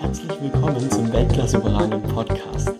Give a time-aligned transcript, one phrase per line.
[0.00, 2.72] Herzlich willkommen zum Weltklasse überragenden Podcast.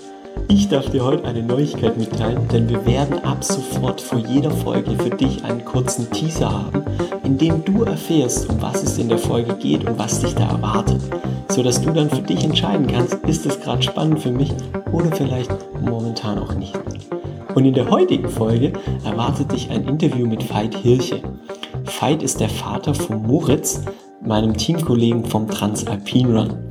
[0.48, 4.92] Ich darf dir heute eine Neuigkeit mitteilen, denn wir werden ab sofort vor jeder Folge
[4.92, 6.84] für dich einen kurzen Teaser haben,
[7.24, 10.48] in dem du erfährst, um was es in der Folge geht und was dich da
[10.48, 11.00] erwartet,
[11.48, 14.52] sodass du dann für dich entscheiden kannst, ist es gerade spannend für mich
[14.92, 15.50] oder vielleicht
[15.80, 16.78] momentan auch nicht.
[17.54, 18.72] Und in der heutigen Folge
[19.04, 21.22] erwartet dich ein Interview mit Veit Hirche.
[22.00, 23.82] Veit ist der Vater von Moritz,
[24.22, 26.68] meinem Teamkollegen vom Transalpine Run.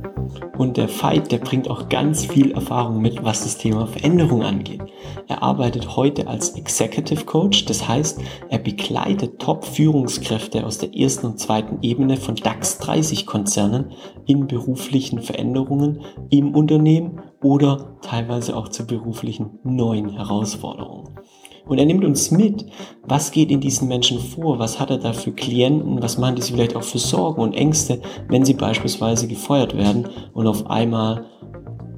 [0.56, 4.82] Und der Veit, der bringt auch ganz viel Erfahrung mit, was das Thema Veränderung angeht.
[5.28, 11.38] Er arbeitet heute als Executive Coach, das heißt, er begleitet Top-Führungskräfte aus der ersten und
[11.38, 13.92] zweiten Ebene von DAX 30 Konzernen
[14.26, 21.18] in beruflichen Veränderungen im Unternehmen oder teilweise auch zu beruflichen neuen Herausforderungen.
[21.66, 22.64] Und er nimmt uns mit,
[23.06, 26.42] was geht in diesen Menschen vor, was hat er da für Klienten, was machen die
[26.42, 31.26] sie vielleicht auch für Sorgen und Ängste, wenn sie beispielsweise gefeuert werden und auf einmal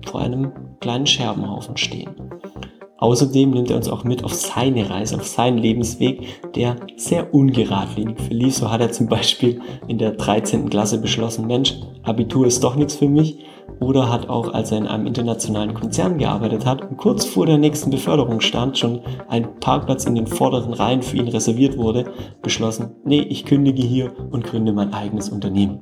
[0.06, 2.10] vor einem kleinen Scherbenhaufen stehen.
[2.98, 8.20] Außerdem nimmt er uns auch mit auf seine Reise, auf seinen Lebensweg, der sehr ungeradlinig
[8.20, 8.56] verlief.
[8.56, 10.68] So hat er zum Beispiel in der 13.
[10.68, 13.38] Klasse beschlossen, Mensch, Abitur ist doch nichts für mich
[13.78, 17.58] oder hat auch, als er in einem internationalen Konzern gearbeitet hat und kurz vor der
[17.58, 22.06] nächsten Beförderung stand, schon ein Parkplatz in den vorderen Reihen für ihn reserviert wurde,
[22.42, 25.80] beschlossen, nee, ich kündige hier und gründe mein eigenes Unternehmen.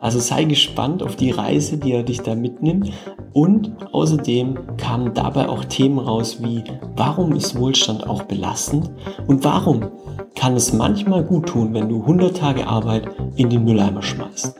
[0.00, 2.90] Also sei gespannt auf die Reise, die er dich da mitnimmt.
[3.32, 6.64] Und außerdem kamen dabei auch Themen raus wie,
[6.96, 8.90] warum ist Wohlstand auch belastend
[9.26, 9.90] und warum
[10.34, 14.56] kann es manchmal gut tun, wenn du 100 Tage Arbeit in den Mülleimer schmeißt.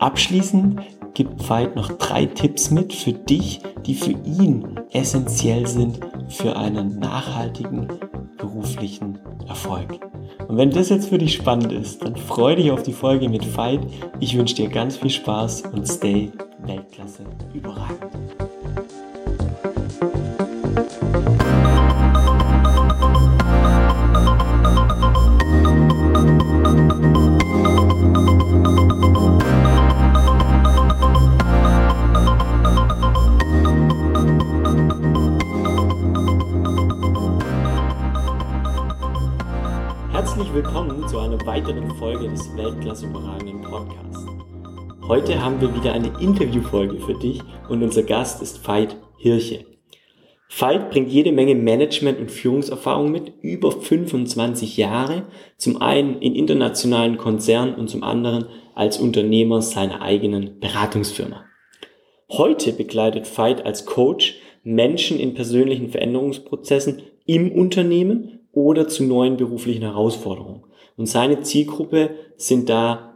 [0.00, 0.80] Abschließend
[1.14, 6.98] gibt Veit noch drei Tipps mit für dich, die für ihn essentiell sind für einen
[6.98, 7.88] nachhaltigen
[8.36, 10.00] beruflichen Erfolg.
[10.46, 13.56] Und wenn das jetzt für dich spannend ist, dann freue dich auf die Folge mit
[13.56, 13.80] Veit.
[14.20, 16.30] Ich wünsche dir ganz viel Spaß und stay
[16.64, 17.24] Weltklasse
[17.54, 18.12] überragend.
[41.20, 44.26] Einer weiteren Folge des Weltklasse überragenden Podcasts.
[45.08, 49.64] Heute haben wir wieder eine Interviewfolge für dich und unser Gast ist Veit Hirche.
[50.48, 55.24] Veit bringt jede Menge Management- und Führungserfahrung mit, über 25 Jahre,
[55.56, 61.44] zum einen in internationalen Konzernen und zum anderen als Unternehmer seiner eigenen Beratungsfirma.
[62.30, 69.82] Heute begleitet Veit als Coach Menschen in persönlichen Veränderungsprozessen im Unternehmen oder zu neuen beruflichen
[69.82, 70.64] Herausforderungen.
[70.98, 73.14] Und seine Zielgruppe sind da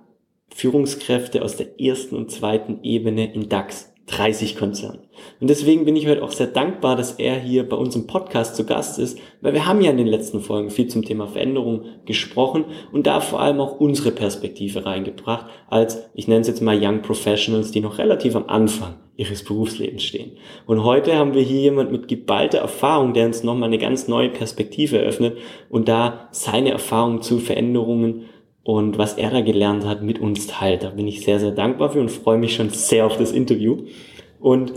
[0.54, 5.00] Führungskräfte aus der ersten und zweiten Ebene in DAX 30 Konzernen.
[5.40, 8.56] Und deswegen bin ich heute auch sehr dankbar, dass er hier bei uns im Podcast
[8.56, 11.84] zu Gast ist, weil wir haben ja in den letzten Folgen viel zum Thema Veränderung
[12.04, 16.78] gesprochen und da vor allem auch unsere Perspektive reingebracht, als, ich nenne es jetzt mal
[16.80, 20.32] Young Professionals, die noch relativ am Anfang ihres Berufslebens stehen.
[20.66, 24.30] Und heute haben wir hier jemand mit geballter Erfahrung, der uns nochmal eine ganz neue
[24.30, 25.36] Perspektive eröffnet
[25.68, 28.24] und da seine Erfahrungen zu Veränderungen
[28.64, 30.82] und was er da gelernt hat, mit uns teilt.
[30.82, 33.84] Da bin ich sehr, sehr dankbar für und freue mich schon sehr auf das Interview.
[34.40, 34.72] Und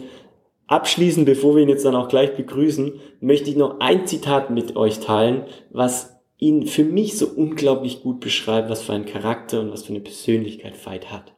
[0.67, 4.75] abschließend, bevor wir ihn jetzt dann auch gleich begrüßen, möchte ich noch ein Zitat mit
[4.75, 9.71] euch teilen, was ihn für mich so unglaublich gut beschreibt, was für einen Charakter und
[9.71, 11.33] was für eine Persönlichkeit Veit hat.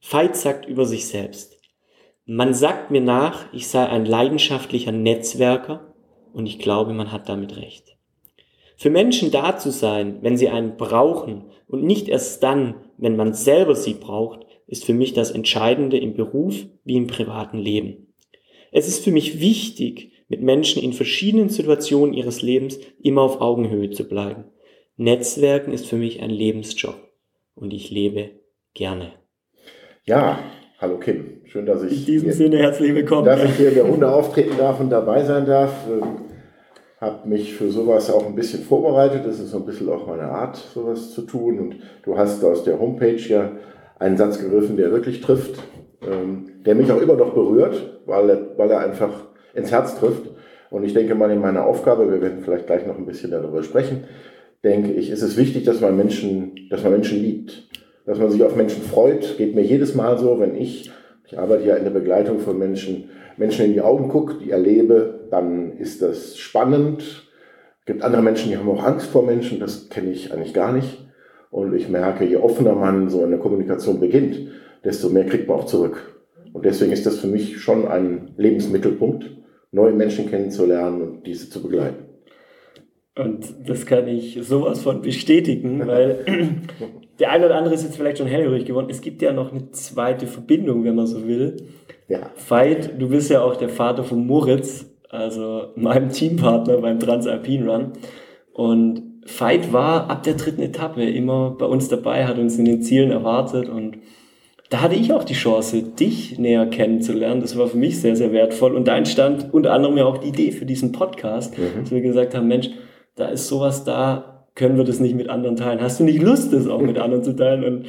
[0.00, 1.55] Veit sagt über sich selbst,
[2.26, 5.94] man sagt mir nach, ich sei ein leidenschaftlicher Netzwerker
[6.32, 7.96] und ich glaube, man hat damit recht.
[8.76, 13.32] Für Menschen da zu sein, wenn sie einen brauchen und nicht erst dann, wenn man
[13.32, 18.08] selber sie braucht, ist für mich das Entscheidende im Beruf wie im privaten Leben.
[18.72, 23.90] Es ist für mich wichtig, mit Menschen in verschiedenen Situationen ihres Lebens immer auf Augenhöhe
[23.90, 24.44] zu bleiben.
[24.96, 26.96] Netzwerken ist für mich ein Lebensjob
[27.54, 28.40] und ich lebe
[28.74, 29.12] gerne.
[30.04, 30.40] Ja,
[30.78, 31.35] hallo Kim.
[31.46, 33.24] Schön, dass ich in diesem Sinne herzlich willkommen.
[33.24, 35.72] Dass ich hier in der Runde auftreten darf und dabei sein darf
[37.00, 39.22] habe mich für sowas auch ein bisschen vorbereitet.
[39.26, 41.58] Das ist so ein bisschen auch meine Art, sowas zu tun.
[41.58, 43.52] Und du hast aus der Homepage ja
[43.98, 45.62] einen Satz gegriffen, der wirklich trifft,
[46.02, 50.30] ähm, der mich auch immer noch berührt, weil er, weil er einfach ins Herz trifft.
[50.70, 53.62] Und ich denke mal in meiner Aufgabe, wir werden vielleicht gleich noch ein bisschen darüber
[53.62, 54.04] sprechen,
[54.64, 57.68] denke ich, ist es wichtig, dass man Menschen, dass man Menschen liebt,
[58.04, 59.36] dass man sich auf Menschen freut.
[59.38, 60.90] Geht mir jedes Mal so, wenn ich,
[61.26, 65.26] ich arbeite ja in der Begleitung von Menschen, Menschen in die Augen gucke, die erlebe,
[65.30, 67.02] dann ist das spannend.
[67.80, 70.72] Es gibt andere Menschen, die haben auch Angst vor Menschen, das kenne ich eigentlich gar
[70.72, 71.04] nicht.
[71.50, 74.48] Und ich merke, je offener man so eine Kommunikation beginnt,
[74.84, 76.16] desto mehr kriegt man auch zurück.
[76.52, 79.30] Und deswegen ist das für mich schon ein Lebensmittelpunkt,
[79.72, 82.05] neue Menschen kennenzulernen und diese zu begleiten.
[83.18, 86.24] Und das kann ich sowas von bestätigen, weil
[87.18, 88.88] der eine oder andere ist jetzt vielleicht schon hellhörig geworden.
[88.90, 91.56] Es gibt ja noch eine zweite Verbindung, wenn man so will.
[92.08, 92.30] Ja.
[92.48, 97.92] Veit, du bist ja auch der Vater von Moritz, also meinem Teampartner beim Transalpin Run.
[98.52, 99.02] Und
[99.38, 103.10] Veit war ab der dritten Etappe immer bei uns dabei, hat uns in den Zielen
[103.10, 103.98] erwartet und
[104.68, 107.40] da hatte ich auch die Chance, dich näher kennenzulernen.
[107.40, 108.74] Das war für mich sehr, sehr wertvoll.
[108.74, 111.82] Und da entstand unter anderem ja auch die Idee für diesen Podcast, mhm.
[111.82, 112.70] dass wir gesagt haben, Mensch,
[113.16, 115.80] da ist sowas da, können wir das nicht mit anderen teilen?
[115.80, 117.64] Hast du nicht Lust, das auch mit anderen zu teilen?
[117.64, 117.86] Und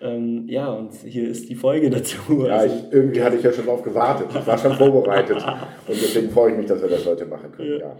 [0.00, 2.16] ähm, ja, und hier ist die Folge dazu.
[2.46, 4.28] Ja, also ich, irgendwie hatte ich ja schon drauf gewartet.
[4.30, 5.36] Ich war schon vorbereitet.
[5.86, 7.80] und deswegen freue ich mich, dass wir das heute machen können.
[7.80, 7.96] Ja.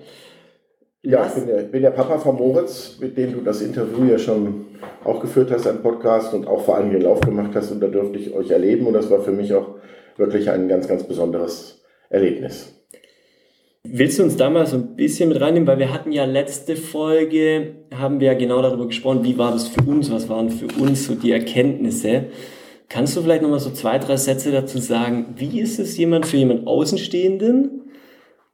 [1.02, 4.18] Ja, ich bin, der, bin der Papa von Moritz, mit dem du das Interview ja
[4.18, 4.66] schon
[5.02, 7.70] auch geführt hast, ein Podcast und auch vor allem den Lauf gemacht hast.
[7.70, 9.76] Und da durfte ich euch erleben und das war für mich auch
[10.18, 12.79] wirklich ein ganz, ganz besonderes Erlebnis.
[13.92, 16.76] Willst du uns da mal so ein bisschen mit reinnehmen, weil wir hatten ja letzte
[16.76, 20.68] Folge, haben wir ja genau darüber gesprochen, wie war das für uns, was waren für
[20.80, 22.26] uns so die Erkenntnisse.
[22.88, 26.36] Kannst du vielleicht nochmal so zwei, drei Sätze dazu sagen, wie ist es jemand für
[26.36, 27.90] jemand Außenstehenden,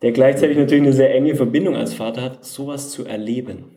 [0.00, 3.76] der gleichzeitig natürlich eine sehr enge Verbindung als Vater hat, sowas zu erleben?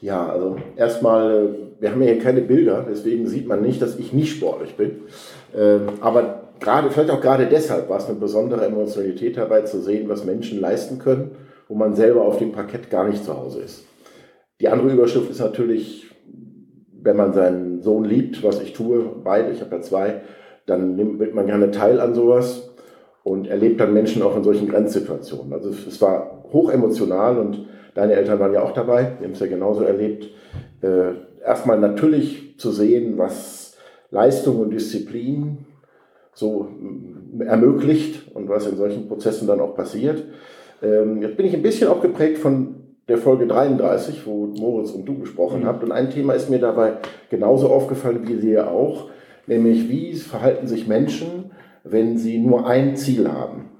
[0.00, 4.12] Ja, also erstmal, wir haben ja hier keine Bilder, deswegen sieht man nicht, dass ich
[4.12, 5.00] nicht sportlich bin.
[5.56, 10.08] Ähm, aber gerade, vielleicht auch gerade deshalb war es eine besondere Emotionalität dabei zu sehen,
[10.08, 11.32] was Menschen leisten können,
[11.68, 13.84] wo man selber auf dem Parkett gar nicht zu Hause ist.
[14.60, 16.06] Die andere Überschrift ist natürlich,
[17.02, 20.20] wenn man seinen Sohn liebt, was ich tue, beide, ich habe ja zwei,
[20.66, 22.70] dann nimmt man gerne teil an sowas
[23.24, 25.52] und erlebt dann Menschen auch in solchen Grenzsituationen.
[25.52, 29.40] Also es war hoch emotional und deine Eltern waren ja auch dabei, die haben es
[29.40, 30.30] ja genauso erlebt.
[30.80, 31.12] Äh,
[31.44, 33.76] erstmal natürlich zu sehen, was
[34.10, 35.66] Leistung und Disziplin
[36.34, 40.24] so mm, ermöglicht und was in solchen Prozessen dann auch passiert.
[40.82, 42.76] Ähm, jetzt bin ich ein bisschen auch geprägt von
[43.08, 45.66] der Folge 33, wo Moritz und du gesprochen mhm.
[45.66, 45.84] habt.
[45.84, 46.94] Und ein Thema ist mir dabei
[47.30, 49.10] genauso aufgefallen wie dir auch,
[49.46, 51.50] nämlich wie verhalten sich Menschen,
[51.84, 53.70] wenn sie nur ein Ziel haben.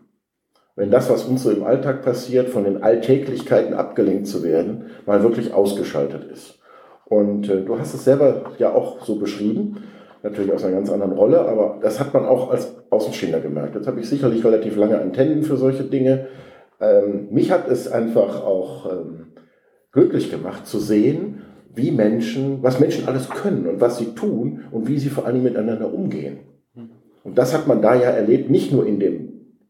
[0.74, 5.22] Wenn das, was uns so im Alltag passiert, von den Alltäglichkeiten abgelenkt zu werden, mal
[5.22, 6.58] wirklich ausgeschaltet ist.
[7.04, 9.84] Und äh, du hast es selber ja auch so beschrieben
[10.22, 13.74] natürlich aus einer ganz anderen Rolle, aber das hat man auch als Außenstehender gemerkt.
[13.74, 16.26] Jetzt habe ich sicherlich relativ lange Antennen für solche Dinge.
[16.80, 19.26] Ähm, mich hat es einfach auch ähm,
[19.90, 21.42] glücklich gemacht zu sehen,
[21.74, 25.42] wie Menschen, was Menschen alles können und was sie tun und wie sie vor allem
[25.42, 26.40] miteinander umgehen.
[27.24, 29.28] Und das hat man da ja erlebt, nicht nur in dem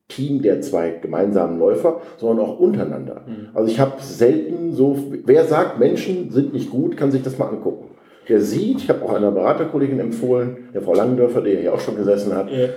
[0.08, 3.24] Team der zwei gemeinsamen Läufer, sondern auch untereinander.
[3.26, 3.48] Mhm.
[3.54, 7.48] Also ich habe selten so, wer sagt, Menschen sind nicht gut, kann sich das mal
[7.48, 7.91] angucken
[8.28, 11.96] der sieht, ich habe auch einer Beraterkollegin empfohlen, der Frau Langendörfer, die hier auch schon
[11.96, 12.68] gesessen hat, ja.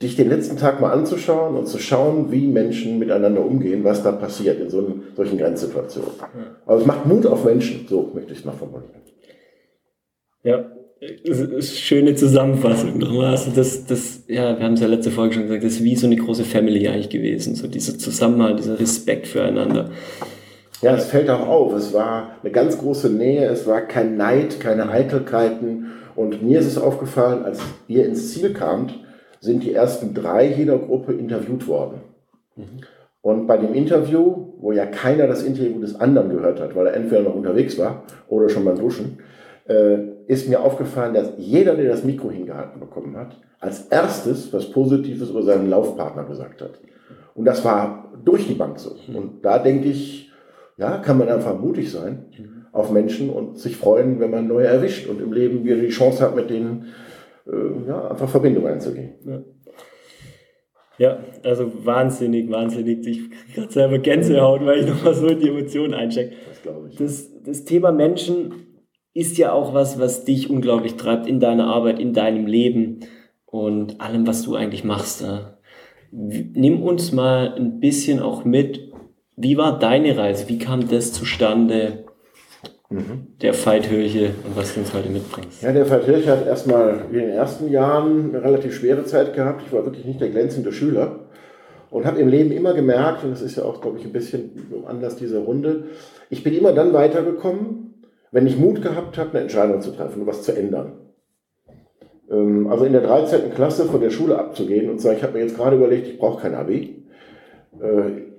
[0.00, 4.12] dich den letzten Tag mal anzuschauen und zu schauen, wie Menschen miteinander umgehen, was da
[4.12, 6.10] passiert in so einen, solchen Grenzsituationen.
[6.18, 6.56] Ja.
[6.66, 9.02] Aber es macht Mut auf Menschen, so möchte ich es mal formulieren.
[10.44, 10.64] Ja,
[11.60, 13.02] schöne Zusammenfassung.
[13.22, 15.96] Also das, das, ja, wir haben es ja letzte Folge schon gesagt, das ist wie
[15.96, 17.54] so eine große Family eigentlich gewesen.
[17.54, 19.90] So dieser Zusammenhalt, dieser Respekt füreinander.
[20.82, 21.72] Ja, es fällt auch auf.
[21.74, 25.92] Es war eine ganz große Nähe, es war kein Neid, keine Eitelkeiten.
[26.16, 28.98] Und mir ist es aufgefallen, als ihr ins Ziel kamt,
[29.40, 32.00] sind die ersten drei jeder Gruppe interviewt worden.
[32.56, 32.80] Mhm.
[33.22, 36.94] Und bei dem Interview, wo ja keiner das Interview des anderen gehört hat, weil er
[36.94, 39.18] entweder noch unterwegs war oder schon beim Duschen,
[39.68, 44.70] äh, ist mir aufgefallen, dass jeder, der das Mikro hingehalten bekommen hat, als erstes was
[44.70, 46.80] Positives über seinen Laufpartner gesagt hat.
[47.34, 48.96] Und das war durch die Bank so.
[49.06, 49.16] Mhm.
[49.16, 50.31] Und da denke ich,
[50.76, 52.66] ja, kann man einfach mutig sein mhm.
[52.72, 56.22] auf Menschen und sich freuen, wenn man neue erwischt und im Leben wieder die Chance
[56.22, 56.86] hat, mit denen
[57.46, 59.14] äh, ja, einfach Verbindung einzugehen.
[59.26, 59.42] Ja.
[60.98, 63.06] Ja, also wahnsinnig, wahnsinnig.
[63.06, 66.36] Ich kriege gerade selber Gänsehaut, weil ich nochmal so in die Emotionen einstecke.
[66.48, 66.96] Das glaube ich.
[66.96, 68.52] Das, das Thema Menschen
[69.14, 73.00] ist ja auch was, was dich unglaublich treibt in deiner Arbeit, in deinem Leben
[73.46, 75.24] und allem, was du eigentlich machst.
[76.12, 78.91] Nimm uns mal ein bisschen auch mit,
[79.42, 80.48] wie war deine Reise?
[80.48, 82.04] Wie kam das zustande?
[82.90, 83.26] Mhm.
[83.40, 85.62] Der Veithirche und was du uns heute mitbringst.
[85.62, 89.62] Ja, der Veithirche hat erstmal in den ersten Jahren eine relativ schwere Zeit gehabt.
[89.66, 91.20] Ich war wirklich nicht der glänzende Schüler
[91.90, 94.84] und habe im Leben immer gemerkt, und das ist ja auch, glaube ich, ein bisschen
[94.86, 95.84] anders dieser Runde,
[96.30, 100.26] ich bin immer dann weitergekommen, wenn ich Mut gehabt habe, eine Entscheidung zu treffen und
[100.26, 100.92] was zu ändern.
[102.30, 103.52] Ähm, also in der 13.
[103.54, 106.18] Klasse von der Schule abzugehen und zu sagen, ich habe mir jetzt gerade überlegt, ich
[106.18, 107.04] brauche kein Abi.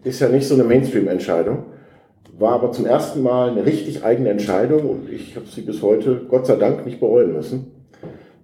[0.03, 1.63] Ist ja nicht so eine Mainstream-Entscheidung,
[2.37, 6.25] war aber zum ersten Mal eine richtig eigene Entscheidung und ich habe sie bis heute,
[6.27, 7.71] Gott sei Dank, nicht bereuen müssen.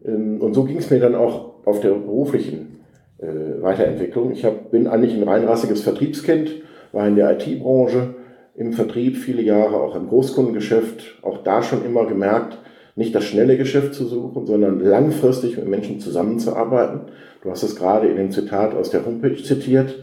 [0.06, 2.80] Ähm, und so ging es mir dann auch auf der beruflichen
[3.18, 4.32] äh, Weiterentwicklung.
[4.32, 6.50] Ich hab, bin eigentlich ein reinrassiges Vertriebskind,
[6.94, 8.16] war in der IT-Branche,
[8.56, 12.58] im Vertrieb viele Jahre, auch im Großkundengeschäft, auch da schon immer gemerkt,
[12.96, 17.02] nicht das schnelle Geschäft zu suchen, sondern langfristig mit Menschen zusammenzuarbeiten.
[17.42, 19.96] Du hast es gerade in dem Zitat aus der Homepage zitiert,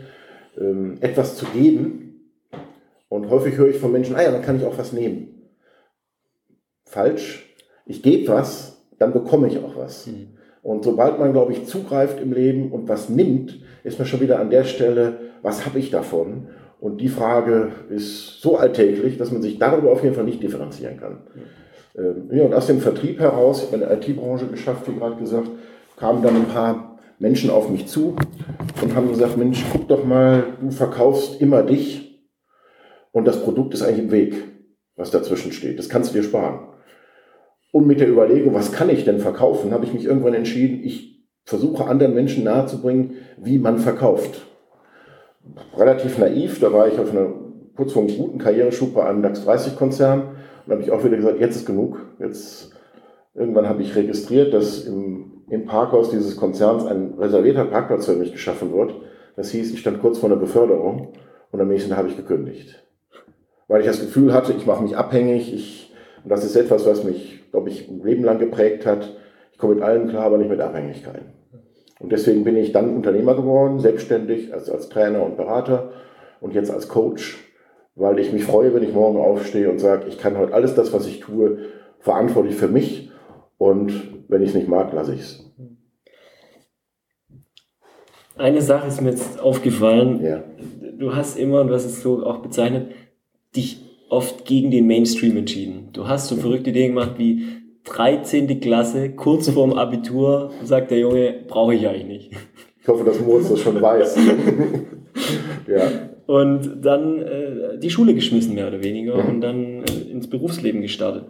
[0.58, 2.32] ähm, etwas zu geben.
[3.08, 5.50] Und häufig höre ich von Menschen, ah ja, dann kann ich auch was nehmen.
[6.84, 7.54] Falsch.
[7.84, 10.06] Ich gebe was, dann bekomme ich auch was.
[10.06, 10.28] Mhm.
[10.62, 14.40] Und sobald man, glaube ich, zugreift im Leben und was nimmt, ist man schon wieder
[14.40, 16.48] an der Stelle, was habe ich davon?
[16.80, 20.98] Und die Frage ist so alltäglich, dass man sich darüber auf jeden Fall nicht differenzieren
[20.98, 21.18] kann.
[21.34, 22.36] Mhm.
[22.36, 25.48] Ja, und aus dem Vertrieb heraus, ich habe in der IT-Branche geschafft, wie gerade gesagt,
[25.96, 28.16] kamen dann ein paar Menschen auf mich zu
[28.82, 32.20] und haben gesagt, Mensch, guck doch mal, du verkaufst immer dich
[33.12, 34.34] und das Produkt ist eigentlich im Weg,
[34.96, 35.78] was dazwischen steht.
[35.78, 36.68] Das kannst du dir sparen.
[37.72, 41.26] Und mit der Überlegung, was kann ich denn verkaufen, habe ich mich irgendwann entschieden, ich
[41.44, 44.46] versuche anderen Menschen nahezubringen, wie man verkauft
[45.76, 47.32] relativ naiv, da war ich auf einer
[47.76, 51.16] kurz vor einem guten Karriereschub bei einem DAX 30 Konzern und habe ich auch wieder
[51.16, 51.98] gesagt, jetzt ist genug.
[52.18, 52.72] Jetzt
[53.34, 58.32] irgendwann habe ich registriert, dass im, im Parkhaus dieses Konzerns ein reservierter Parkplatz für mich
[58.32, 58.94] geschaffen wird.
[59.36, 61.12] Das hieß, ich stand kurz vor einer Beförderung
[61.52, 62.82] und am nächsten habe ich gekündigt.
[63.68, 67.04] Weil ich das Gefühl hatte, ich mache mich abhängig, ich, und das ist etwas, was
[67.04, 69.16] mich, glaube ich, ein Leben lang geprägt hat.
[69.52, 71.32] Ich komme mit allem klar, aber nicht mit Abhängigkeiten.
[71.98, 75.90] Und deswegen bin ich dann Unternehmer geworden, selbstständig, als, als Trainer und Berater
[76.40, 77.38] und jetzt als Coach,
[77.94, 80.92] weil ich mich freue, wenn ich morgen aufstehe und sage, ich kann heute alles das,
[80.92, 81.58] was ich tue,
[82.00, 83.10] verantwortlich für mich
[83.56, 85.46] und wenn ich es nicht mag, lasse ich es.
[88.36, 90.22] Eine Sache ist mir jetzt aufgefallen.
[90.22, 90.44] Ja.
[90.98, 92.92] Du hast immer, und du hast es so auch bezeichnet,
[93.54, 93.80] dich
[94.10, 95.88] oft gegen den Mainstream entschieden.
[95.92, 97.44] Du hast so verrückte Dinge gemacht wie
[97.84, 98.60] 13.
[98.60, 102.30] Klasse, kurz vorm Abitur, sagt der Junge, brauche ich eigentlich nicht.
[102.80, 104.16] Ich hoffe, dass Moritz das schon weiß.
[105.66, 106.10] ja.
[106.26, 109.28] Und dann äh, die Schule geschmissen, mehr oder weniger, mhm.
[109.28, 111.24] und dann äh, ins Berufsleben gestartet.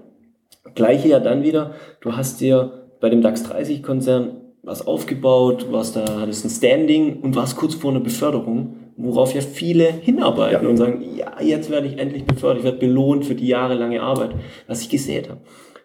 [0.75, 5.95] Gleiche ja dann wieder, du hast dir bei dem DAX 30 Konzern was aufgebaut, warst
[5.95, 10.69] da, hattest ein Standing und warst kurz vor einer Beförderung, worauf ja viele hinarbeiten ja.
[10.69, 14.35] und sagen, ja, jetzt werde ich endlich befördert, ich werde belohnt für die jahrelange Arbeit,
[14.67, 15.41] was ich gesät habe.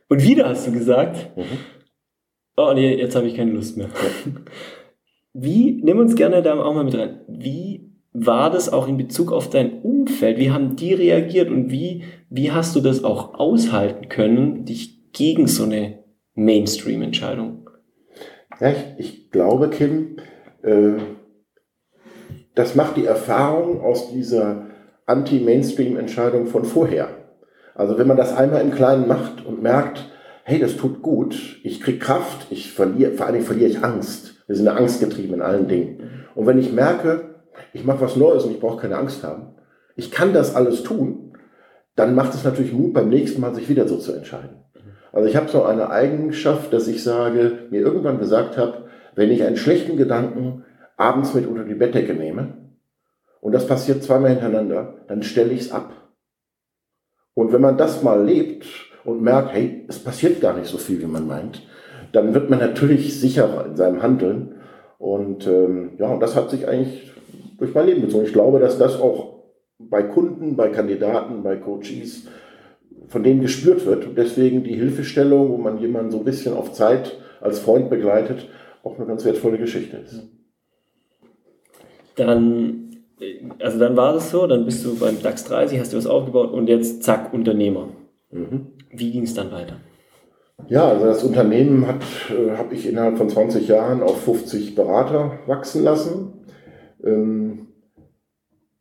[0.09, 1.43] Und wieder hast du gesagt, mhm.
[2.57, 3.89] oh nee, jetzt habe ich keine Lust mehr.
[5.33, 7.21] Wie, nimm uns gerne da auch mal mit rein.
[7.27, 10.37] Wie war das auch in Bezug auf dein Umfeld?
[10.37, 15.47] Wie haben die reagiert und wie, wie hast du das auch aushalten können, dich gegen
[15.47, 16.00] so eine
[16.35, 17.69] Mainstream-Entscheidung?
[18.59, 20.17] Ja, ich, ich, glaube, Kim,
[20.63, 20.93] äh,
[22.55, 24.67] das macht die Erfahrung aus dieser
[25.05, 27.09] Anti-Mainstream-Entscheidung von vorher.
[27.75, 30.09] Also wenn man das einmal im Kleinen macht und merkt,
[30.43, 34.43] hey, das tut gut, ich kriege Kraft, ich verliere, vor Dingen verliere ich Angst.
[34.47, 36.25] Wir sind angstgetrieben in allen Dingen.
[36.35, 37.35] Und wenn ich merke,
[37.73, 39.55] ich mache was Neues und ich brauche keine Angst haben,
[39.95, 41.37] ich kann das alles tun,
[41.95, 44.63] dann macht es natürlich Mut, beim nächsten Mal sich wieder so zu entscheiden.
[45.11, 49.43] Also ich habe so eine Eigenschaft, dass ich sage, mir irgendwann gesagt habe, wenn ich
[49.43, 50.63] einen schlechten Gedanken
[50.95, 52.61] abends mit unter die Bettdecke nehme,
[53.41, 55.93] und das passiert zweimal hintereinander, dann stelle ich es ab.
[57.33, 58.65] Und wenn man das mal lebt
[59.03, 61.67] und merkt, hey, es passiert gar nicht so viel, wie man meint,
[62.11, 64.55] dann wird man natürlich sicherer in seinem Handeln.
[64.99, 67.11] Und ähm, ja, und das hat sich eigentlich
[67.57, 68.25] durch mein Leben gezogen.
[68.25, 69.39] Ich glaube, dass das auch
[69.79, 72.27] bei Kunden, bei Kandidaten, bei Coaches
[73.07, 74.05] von denen gespürt wird.
[74.05, 78.47] Und deswegen die Hilfestellung, wo man jemanden so ein bisschen auf Zeit als Freund begleitet,
[78.83, 80.27] auch eine ganz wertvolle Geschichte ist.
[82.15, 82.81] Dann
[83.59, 86.51] also dann war es so, dann bist du beim DAX 30, hast du was aufgebaut
[86.51, 87.89] und jetzt zack, Unternehmer.
[88.31, 88.67] Mhm.
[88.91, 89.77] Wie ging es dann weiter?
[90.67, 95.39] Ja, also das Unternehmen hat, äh, habe ich innerhalb von 20 Jahren auf 50 Berater
[95.47, 96.33] wachsen lassen.
[97.03, 97.67] Ähm,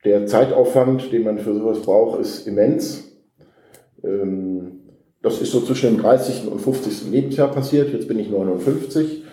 [0.05, 3.10] der Zeitaufwand, den man für sowas braucht, ist immens.
[4.05, 4.81] Ähm,
[5.23, 6.51] das ist so zwischen dem 30.
[6.51, 7.11] und 50.
[7.11, 7.93] Lebensjahr passiert.
[7.93, 9.25] Jetzt bin ich 59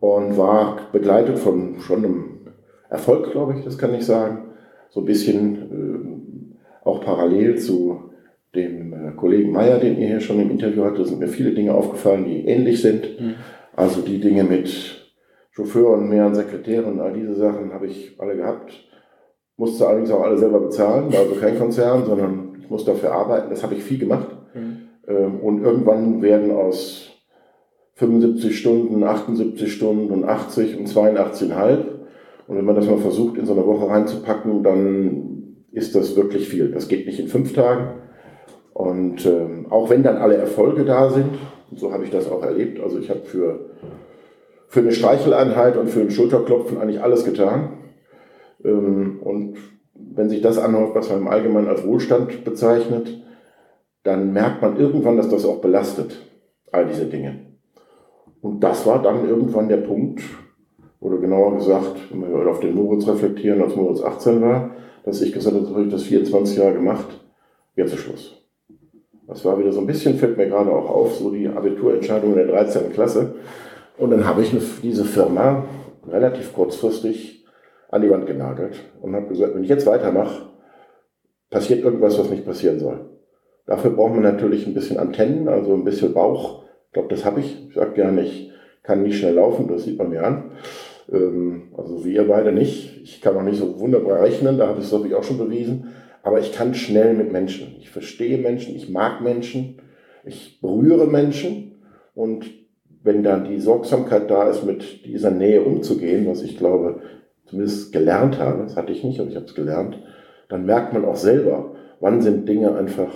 [0.00, 2.24] und war begleitet von schon einem
[2.90, 4.50] Erfolg, glaube ich, das kann ich sagen.
[4.90, 6.22] So ein bisschen
[6.84, 8.10] äh, auch parallel zu
[8.54, 11.74] dem äh, Kollegen Meyer, den ihr hier schon im Interview hattet, sind mir viele Dinge
[11.74, 13.20] aufgefallen, die ähnlich sind.
[13.20, 13.34] Mhm.
[13.74, 15.06] Also die Dinge mit
[15.52, 18.72] Chauffeuren, mehreren Sekretären, all diese Sachen habe ich alle gehabt.
[19.56, 23.50] Musste allerdings auch alle selber bezahlen, war also kein Konzern, sondern ich musste dafür arbeiten.
[23.50, 24.28] Das habe ich viel gemacht.
[24.54, 24.76] Mhm.
[25.08, 27.10] Ähm, und irgendwann werden aus
[27.94, 31.96] 75 Stunden, 78 Stunden und 80 und 82,5
[32.46, 36.48] und wenn man das mal versucht, in so eine Woche reinzupacken, dann ist das wirklich
[36.48, 36.70] viel.
[36.70, 38.02] Das geht nicht in fünf Tagen.
[38.72, 41.34] Und ähm, auch wenn dann alle Erfolge da sind,
[41.74, 43.70] so habe ich das auch erlebt, also ich habe für,
[44.68, 47.78] für eine Streicheleinheit und für ein Schulterklopfen eigentlich alles getan.
[48.64, 49.56] Ähm, und
[50.16, 53.22] wenn sich das anhört, was man im Allgemeinen als Wohlstand bezeichnet,
[54.02, 56.16] dann merkt man irgendwann, dass das auch belastet,
[56.72, 57.40] all diese Dinge.
[58.40, 60.22] Und das war dann irgendwann der Punkt,
[61.00, 64.70] oder genauer gesagt, wenn wir auf den Moritz reflektieren, als Moritz 18 war,
[65.04, 67.06] dass ich gesagt habe, das habe ich das 24 Jahre gemacht,
[67.76, 68.42] jetzt ist Schluss.
[69.28, 72.36] Das war wieder so ein bisschen, fällt mir gerade auch auf, so die Abiturentscheidung in
[72.36, 72.92] der 13.
[72.92, 73.34] Klasse.
[73.98, 75.64] Und dann habe ich diese Firma
[76.08, 77.35] relativ kurzfristig
[77.88, 80.50] an die Wand genagelt und habe gesagt, wenn ich jetzt weitermache,
[81.50, 83.10] passiert irgendwas, was nicht passieren soll.
[83.66, 86.64] Dafür braucht man natürlich ein bisschen Antennen, also ein bisschen Bauch.
[86.86, 87.68] Ich glaube, das habe ich.
[87.68, 88.52] Ich sage gerne, ich
[88.82, 90.52] kann nicht schnell laufen, das sieht man mir an.
[91.12, 93.02] Ähm, also wie ihr beide nicht.
[93.02, 95.38] Ich kann auch nicht so wunderbar rechnen, da habe ich es, glaube ich, auch schon
[95.38, 95.94] bewiesen.
[96.22, 97.76] Aber ich kann schnell mit Menschen.
[97.78, 99.80] Ich verstehe Menschen, ich mag Menschen,
[100.24, 101.82] ich berühre Menschen.
[102.14, 102.46] Und
[103.02, 107.00] wenn dann die Sorgsamkeit da ist, mit dieser Nähe umzugehen, was ich glaube,
[107.46, 109.98] zumindest gelernt habe, das hatte ich nicht, aber ich habe es gelernt,
[110.48, 113.12] dann merkt man auch selber, wann sind Dinge einfach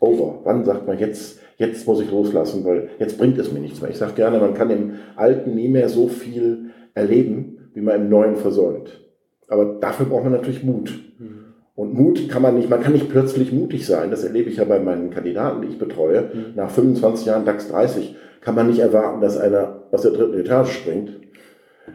[0.00, 0.40] over.
[0.44, 3.90] Wann sagt man, jetzt, jetzt muss ich loslassen, weil jetzt bringt es mir nichts mehr.
[3.90, 8.08] Ich sage gerne, man kann im Alten nie mehr so viel erleben, wie man im
[8.08, 9.00] Neuen versäumt.
[9.48, 10.92] Aber dafür braucht man natürlich Mut.
[11.18, 11.44] Mhm.
[11.74, 14.10] Und Mut kann man nicht, man kann nicht plötzlich mutig sein.
[14.10, 16.22] Das erlebe ich ja bei meinen Kandidaten, die ich betreue.
[16.22, 16.44] Mhm.
[16.54, 20.70] Nach 25 Jahren DAX 30 kann man nicht erwarten, dass einer aus der dritten Etage
[20.70, 21.10] springt,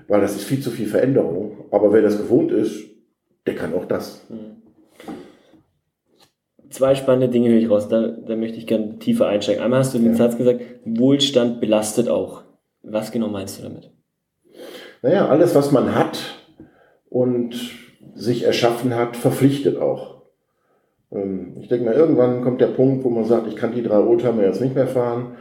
[0.07, 1.65] weil das ist viel zu viel Veränderung.
[1.71, 2.85] Aber wer das gewohnt ist,
[3.45, 4.25] der kann auch das.
[4.29, 4.59] Mhm
[6.69, 9.61] zwei spannende Dinge höre ich raus, da, da möchte ich gerne tiefer einsteigen.
[9.61, 10.15] Einmal hast du den ja.
[10.15, 12.43] Satz gesagt, Wohlstand belastet auch.
[12.83, 13.91] Was genau meinst du damit?
[15.01, 16.19] Naja, alles, was man hat
[17.09, 17.55] und
[18.15, 20.21] sich erschaffen hat, verpflichtet auch.
[21.11, 23.99] Ähm, ich denke mal, irgendwann kommt der Punkt, wo man sagt, ich kann die drei
[23.99, 25.37] Oldtimer jetzt nicht mehr fahren.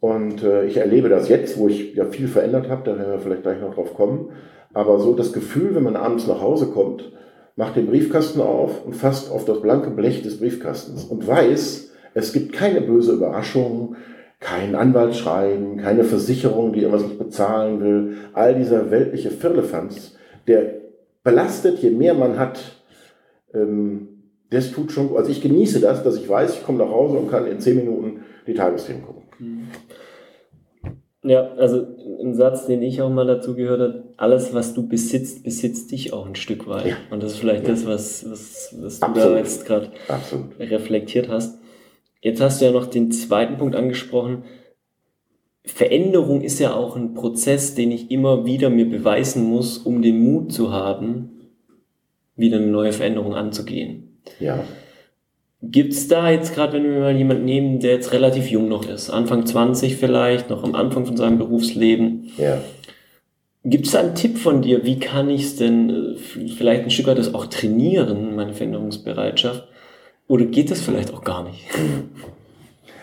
[0.00, 3.18] Und äh, ich erlebe das jetzt, wo ich ja viel verändert habe, da werden wir
[3.18, 4.30] vielleicht gleich noch drauf kommen.
[4.72, 7.12] Aber so das Gefühl, wenn man abends nach Hause kommt,
[7.56, 12.32] macht den Briefkasten auf und fasst auf das blanke Blech des Briefkastens und weiß, es
[12.32, 13.96] gibt keine böse Überraschung,
[14.40, 18.16] kein Anwaltsschreiben, keine Versicherung, die irgendwas nicht bezahlen will.
[18.34, 20.74] All dieser weltliche Firlefanz, der
[21.22, 22.60] belastet, je mehr man hat,
[23.54, 24.08] ähm,
[24.50, 27.30] das tut schon, also ich genieße das, dass ich weiß, ich komme nach Hause und
[27.30, 29.23] kann in zehn Minuten die Tagesthemen gucken.
[29.38, 29.68] Mhm.
[31.26, 31.86] Ja, also
[32.22, 36.12] ein Satz, den ich auch mal dazu gehört habe, alles, was du besitzt, besitzt dich
[36.12, 36.86] auch ein Stück weit.
[36.86, 36.96] Ja.
[37.10, 37.70] Und das ist vielleicht ja.
[37.70, 39.32] das, was, was, was du Absolut.
[39.32, 39.90] da jetzt gerade
[40.60, 41.58] reflektiert hast.
[42.20, 44.44] Jetzt hast du ja noch den zweiten Punkt angesprochen.
[45.64, 50.20] Veränderung ist ja auch ein Prozess, den ich immer wieder mir beweisen muss, um den
[50.20, 51.30] Mut zu haben,
[52.36, 54.20] wieder eine neue Veränderung anzugehen.
[54.40, 54.62] Ja.
[55.70, 58.88] Gibt es da jetzt gerade, wenn wir mal jemanden nehmen, der jetzt relativ jung noch
[58.88, 62.30] ist, Anfang 20 vielleicht, noch am Anfang von seinem Berufsleben?
[62.36, 62.60] Ja.
[63.64, 66.90] Gibt es da einen Tipp von dir, wie kann ich es denn äh, vielleicht ein
[66.90, 69.66] Stück weit das auch trainieren, meine Veränderungsbereitschaft?
[70.28, 71.64] Oder geht das vielleicht auch gar nicht?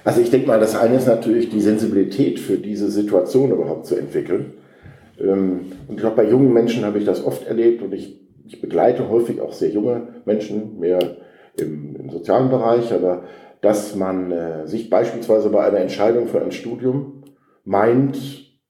[0.04, 3.95] Also ich denke mal, das eine ist natürlich die Sensibilität für diese Situation überhaupt zu
[3.95, 4.54] entwickeln.
[5.19, 8.60] Ähm, und ich glaube, bei jungen Menschen habe ich das oft erlebt und ich, ich
[8.60, 11.17] begleite häufig auch sehr junge Menschen, mehr
[11.57, 13.23] im, im sozialen Bereich, aber
[13.61, 17.23] dass man äh, sich beispielsweise bei einer Entscheidung für ein Studium
[17.63, 18.17] meint,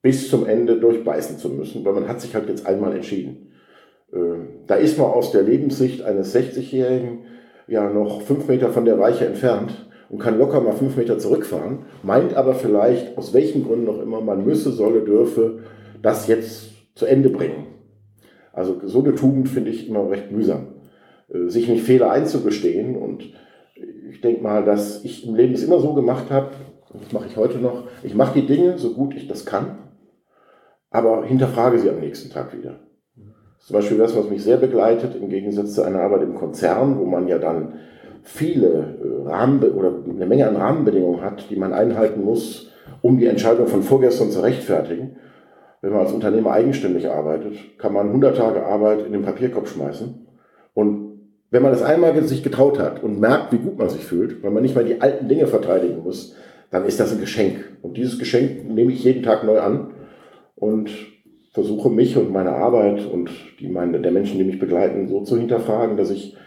[0.02, 3.52] bis zum Ende durchbeißen zu müssen, weil man hat sich halt jetzt einmal entschieden.
[4.12, 4.18] Äh,
[4.68, 7.26] da ist man aus der Lebenssicht eines 60-Jährigen
[7.68, 11.86] ja noch fünf Meter von der Weiche entfernt und kann locker mal fünf Meter zurückfahren,
[12.04, 15.60] meint aber vielleicht, aus welchen Gründen noch immer, man müsse, solle, dürfe
[16.02, 17.68] das jetzt zu Ende bringen.
[18.52, 20.71] Also so eine Tugend finde ich immer recht mühsam.
[21.34, 22.96] Äh, sich nicht Fehler einzugestehen.
[22.96, 23.24] Und
[24.10, 26.52] ich denke mal, dass ich im Leben es immer so gemacht habe,
[26.94, 29.78] das mache ich heute noch, ich mache die Dinge so gut ich das kann,
[30.90, 32.82] aber hinterfrage sie am nächsten Tag wieder.
[33.60, 37.06] Zum Beispiel das, was mich sehr begleitet, im Gegensatz zu einer Arbeit im Konzern, wo
[37.06, 37.76] man ja dann
[38.24, 43.28] viele äh, Rahmen oder eine Menge an Rahmenbedingungen hat, die man einhalten muss, um die
[43.28, 45.18] Entscheidung von vorgestern zu rechtfertigen.
[45.80, 50.28] Wenn man als Unternehmer eigenständig arbeitet, kann man 100 Tage Arbeit in den Papierkorb schmeißen
[50.74, 51.11] und
[51.52, 54.52] wenn man das einmal sich getraut hat und merkt, wie gut man sich fühlt, weil
[54.52, 56.34] man nicht mal die alten Dinge verteidigen muss,
[56.72, 57.78] dann ist das ein Geschenk.
[57.82, 59.92] Und dieses Geschenk nehme ich jeden Tag neu an
[60.56, 60.90] und
[61.52, 65.38] versuche mich und meine Arbeit und die meine, der Menschen, die mich begleiten, so zu
[65.38, 66.38] hinterfragen, dass ich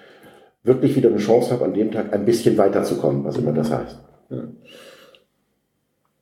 [0.62, 3.98] wirklich wieder eine Chance habe, an dem Tag ein bisschen weiterzukommen, was immer das heißt.
[4.30, 4.48] Ja,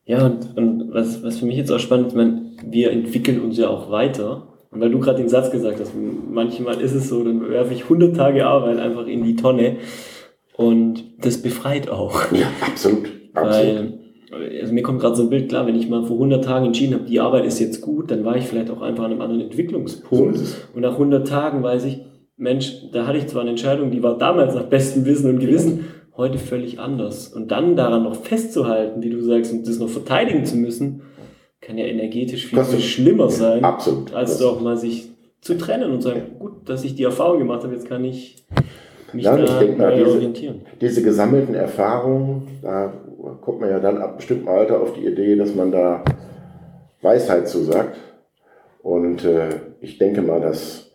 [0.05, 3.41] ja und, und was, was für mich jetzt auch spannend ist, ich meine, wir entwickeln
[3.41, 5.93] uns ja auch weiter Und weil du gerade den Satz gesagt hast,
[6.31, 9.77] manchmal ist es so, dann werfe ich 100 Tage Arbeit einfach in die Tonne
[10.57, 12.33] und das befreit auch.
[12.33, 13.11] Ja, absolut.
[13.35, 13.93] absolut.
[14.33, 16.67] Weil, also mir kommt gerade so ein Bild klar, wenn ich mal vor 100 Tagen
[16.67, 19.21] entschieden habe, die Arbeit ist jetzt gut, dann war ich vielleicht auch einfach an einem
[19.21, 20.39] anderen Entwicklungspunkt.
[20.39, 22.01] So und nach 100 Tagen weiß ich,
[22.39, 25.85] Mensch, da hatte ich zwar eine Entscheidung, die war damals nach bestem Wissen und Gewissen,
[26.17, 27.29] heute völlig anders.
[27.29, 31.03] Und dann daran noch festzuhalten, wie du sagst, und das noch verteidigen zu müssen,
[31.63, 34.13] kann ja energetisch viel, viel schlimmer sein, absolut.
[34.13, 37.73] als doch mal sich zu trennen und sagen, gut, dass ich die Erfahrung gemacht habe,
[37.73, 38.45] jetzt kann ich
[39.13, 40.63] mich ja, da ich denke mal, diese, orientieren.
[40.81, 42.93] Diese gesammelten Erfahrungen, da
[43.41, 46.05] kommt man ja dann ab bestimmtem Alter auf die Idee, dass man da
[47.01, 47.97] Weisheit zu sagt.
[48.83, 50.91] Und äh, ich denke mal, dass,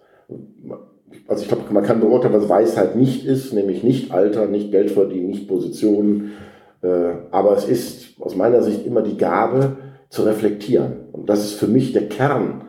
[1.27, 4.91] also ich glaube, man kann beurteilen, was Weisheit nicht ist, nämlich nicht Alter, nicht Geld
[4.91, 6.33] verdienen, nicht Positionen.
[6.81, 9.77] Äh, aber es ist aus meiner Sicht immer die Gabe
[10.09, 11.09] zu reflektieren.
[11.11, 12.65] Und das ist für mich der Kern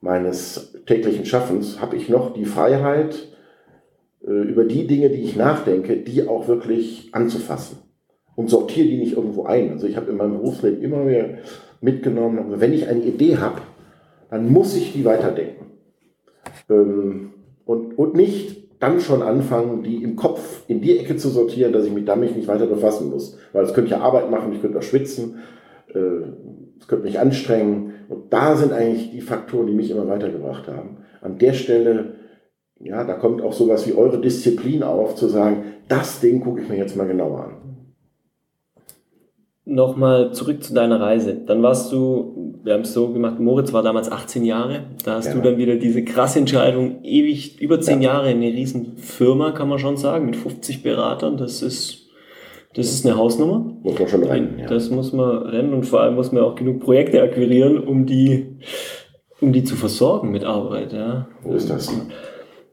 [0.00, 1.80] meines täglichen Schaffens.
[1.80, 3.30] Habe ich noch die Freiheit,
[4.26, 7.78] äh, über die Dinge, die ich nachdenke, die auch wirklich anzufassen
[8.36, 9.72] und sortiere die nicht irgendwo ein.
[9.72, 11.38] Also ich habe in meinem Berufsleben immer mehr
[11.80, 13.62] mitgenommen, wenn ich eine Idee habe,
[14.30, 15.66] dann muss ich die weiterdenken.
[16.68, 17.30] Ähm,
[17.64, 21.84] und, und nicht dann schon anfangen, die im Kopf in die Ecke zu sortieren, dass
[21.84, 23.38] ich mich damit nicht weiter befassen muss.
[23.52, 25.38] Weil es könnte ja Arbeit machen, ich könnte auch schwitzen,
[25.94, 25.98] äh,
[26.80, 27.94] es könnte mich anstrengen.
[28.08, 30.98] Und da sind eigentlich die Faktoren, die mich immer weitergebracht haben.
[31.20, 32.14] An der Stelle,
[32.80, 36.68] ja, da kommt auch sowas wie eure Disziplin auf, zu sagen, das Ding gucke ich
[36.68, 37.70] mir jetzt mal genauer an
[39.70, 41.34] nochmal zurück zu deiner Reise.
[41.34, 44.84] Dann warst du, wir haben es so gemacht, Moritz war damals 18 Jahre.
[45.04, 45.34] Da hast ja.
[45.34, 48.12] du dann wieder diese krasse Entscheidung, ewig über 10 ja.
[48.12, 51.36] Jahre eine riesen Firma, kann man schon sagen, mit 50 Beratern.
[51.36, 52.09] Das ist,
[52.74, 53.76] das ist eine Hausnummer.
[53.82, 54.58] Muss man schon rennen.
[54.58, 54.66] Ja.
[54.66, 58.58] Das muss man rennen und vor allem muss man auch genug Projekte akquirieren, um die,
[59.40, 60.92] um die zu versorgen mit Arbeit.
[60.92, 61.28] Ja.
[61.42, 61.92] Wo ist das?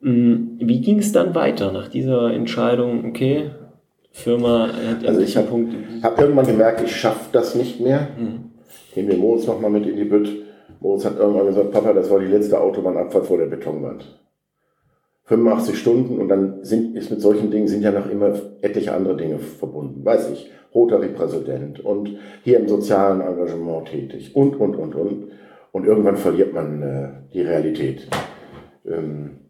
[0.02, 3.52] Mm, wie ging es dann weiter nach dieser Entscheidung, okay,
[4.12, 4.70] Firma
[5.06, 5.48] Also ich habe
[6.02, 8.08] hab irgendwann gemerkt, ich schaffe das nicht mehr.
[8.18, 8.52] Mhm.
[8.96, 10.30] Nehmen wir Moritz nochmal mit in die Bütt.
[10.80, 14.06] Moritz hat irgendwann gesagt, Papa, das war die letzte Autobahnabfahrt vor der Betonwand.
[15.28, 19.18] 85 Stunden und dann sind, ist mit solchen Dingen sind ja noch immer etliche andere
[19.18, 20.04] Dinge verbunden.
[20.06, 25.32] Weiß ich, Rotary-Präsident und hier im sozialen Engagement tätig und, und, und, und.
[25.74, 28.08] Und irgendwann verliert man äh, die Realität.
[28.86, 29.50] Ähm,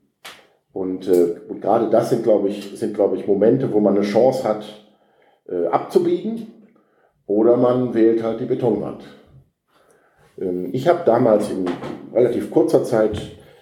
[0.73, 4.03] und, äh, und gerade das sind, glaube ich, sind, glaube ich, Momente, wo man eine
[4.03, 4.65] Chance hat,
[5.47, 6.47] äh, abzubiegen.
[7.27, 9.03] Oder man wählt halt die Betonwand.
[10.39, 11.65] Ähm, ich habe damals in
[12.13, 13.21] relativ kurzer Zeit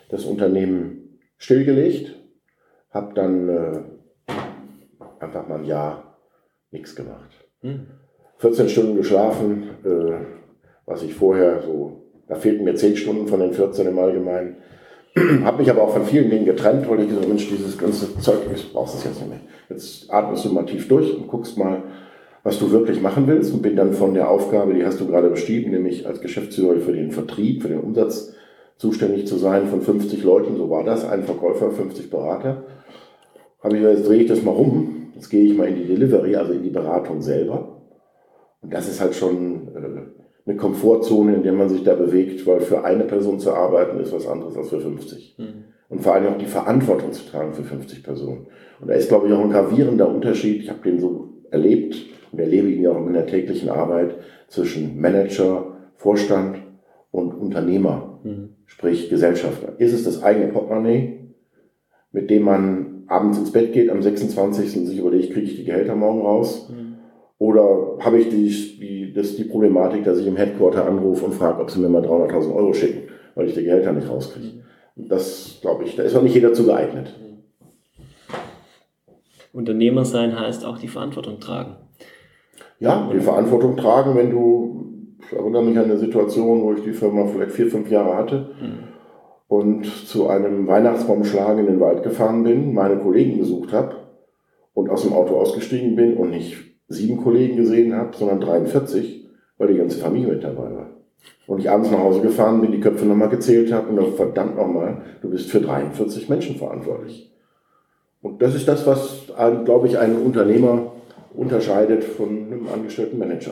[0.09, 1.04] das Unternehmen
[1.45, 2.15] stillgelegt,
[2.89, 4.33] habe dann äh,
[5.19, 6.17] einfach mal ein Jahr
[6.71, 7.29] nichts gemacht.
[7.61, 7.85] Hm.
[8.39, 10.25] 14 Stunden geschlafen, äh,
[10.87, 14.57] was ich vorher so, da fehlten mir 10 Stunden von den 14 im Allgemeinen.
[15.43, 18.39] habe mich aber auch von vielen Dingen getrennt, weil ich gesagt Mensch, dieses ganze Zeug,
[18.53, 19.39] ich brauchst es jetzt nicht mehr.
[19.69, 21.83] Jetzt atmest du mal tief durch und guckst mal,
[22.43, 25.29] was du wirklich machen willst und bin dann von der Aufgabe, die hast du gerade
[25.29, 28.34] beschrieben, nämlich als Geschäftsführer für den Vertrieb, für den Umsatz
[28.77, 32.63] zuständig zu sein von 50 Leuten, so war das, ein Verkäufer, 50 Berater.
[33.61, 35.85] Habe ich gesagt, jetzt drehe ich das mal rum, jetzt gehe ich mal in die
[35.85, 37.81] Delivery, also in die Beratung selber.
[38.61, 42.61] Und das ist halt schon äh, eine Komfortzone, in der man sich da bewegt, weil
[42.61, 45.35] für eine Person zu arbeiten ist was anderes als für 50.
[45.37, 45.45] Mhm.
[45.87, 48.47] Und vor allem auch die Verantwortung zu tragen für 50 Personen.
[48.81, 51.95] Und da ist, glaube ich, auch ein gravierender Unterschied, ich habe den so erlebt
[52.31, 54.15] und erlebe ihn ja auch in der täglichen Arbeit
[54.47, 56.57] zwischen Manager, Vorstand
[57.11, 58.54] und Unternehmer, mhm.
[58.65, 59.73] Sprich Gesellschafter.
[59.79, 61.33] Ist es das eigene Portemonnaie,
[62.11, 64.77] mit dem man abends ins Bett geht am 26.
[64.77, 66.69] und sich überlegt, kriege ich die Gehälter morgen raus?
[66.69, 66.85] Mhm
[67.37, 68.47] oder habe ich die,
[68.79, 72.03] die, das die Problematik, dass ich im Headquarter anrufe und frage, ob sie mir mal
[72.03, 74.63] 300.000 Euro schicken, weil ich die Gehälter nicht rauskriege.
[74.95, 77.13] Das glaube ich, da ist auch nicht jeder zu geeignet.
[79.51, 81.75] Unternehmer sein heißt auch die Verantwortung tragen.
[82.79, 84.94] Ja, die Verantwortung tragen, wenn du,
[85.25, 88.49] ich erinnere mich an eine Situation, wo ich die Firma vielleicht vier, fünf Jahre hatte
[88.61, 88.77] mhm.
[89.47, 93.95] und zu einem Weihnachtsbaumschlagen in den Wald gefahren bin, meine Kollegen besucht habe
[94.73, 96.57] und aus dem Auto ausgestiegen bin und nicht
[96.87, 99.25] sieben Kollegen gesehen habe, sondern 43,
[99.57, 100.89] weil die ganze Familie mit dabei war.
[101.47, 104.57] Und ich abends nach Hause gefahren bin, die Köpfe nochmal gezählt habe und dann verdammt
[104.57, 107.31] nochmal, du bist für 43 Menschen verantwortlich.
[108.21, 109.27] Und das ist das, was,
[109.65, 110.91] glaube ich, einen Unternehmer
[111.33, 113.51] unterscheidet von einem angestellten Manager.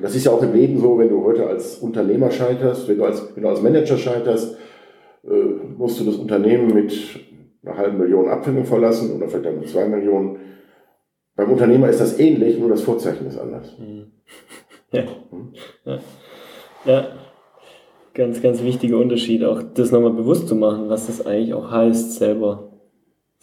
[0.00, 3.04] Das ist ja auch im Leben so, wenn du heute als Unternehmer scheiterst, wenn du
[3.04, 4.56] als, wenn du als Manager scheiterst,
[5.24, 5.44] äh,
[5.76, 6.92] musst du das Unternehmen mit
[7.62, 10.38] einer halben Million Abfindung verlassen oder vielleicht dann mit zwei Millionen.
[11.36, 13.76] Beim Unternehmer ist das ähnlich, nur das Vorzeichen ist anders.
[13.78, 14.06] Mhm.
[14.92, 15.02] Ja.
[15.84, 15.98] Ja.
[16.84, 17.08] ja.
[18.12, 22.12] Ganz, ganz wichtiger Unterschied, auch das nochmal bewusst zu machen, was das eigentlich auch heißt,
[22.12, 22.73] selber,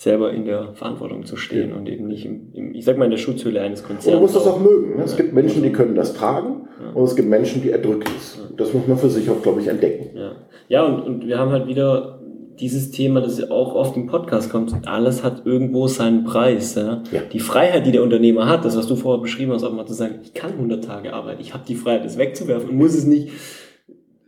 [0.01, 1.75] selber in der Verantwortung zu stehen ja.
[1.75, 4.07] und eben nicht im, im, ich sag mal, in der Schutzhülle eines Konzerns.
[4.07, 4.95] Und man muss das auch mögen.
[4.97, 5.03] Ne?
[5.03, 6.89] Es gibt Menschen, die können das tragen ja.
[6.95, 8.41] und es gibt Menschen, die erdrücken es.
[8.57, 10.17] Das muss man für sich auch, glaube ich, entdecken.
[10.17, 10.31] Ja,
[10.69, 12.19] ja und, und wir haben halt wieder
[12.59, 16.73] dieses Thema, das ja auch oft im Podcast kommt, alles hat irgendwo seinen Preis.
[16.73, 17.03] Ja?
[17.11, 17.21] ja?
[17.31, 19.93] Die Freiheit, die der Unternehmer hat, das, was du vorher beschrieben hast, auch mal zu
[19.93, 23.05] sagen, ich kann 100 Tage arbeiten, ich habe die Freiheit, das wegzuwerfen und muss es
[23.05, 23.29] nicht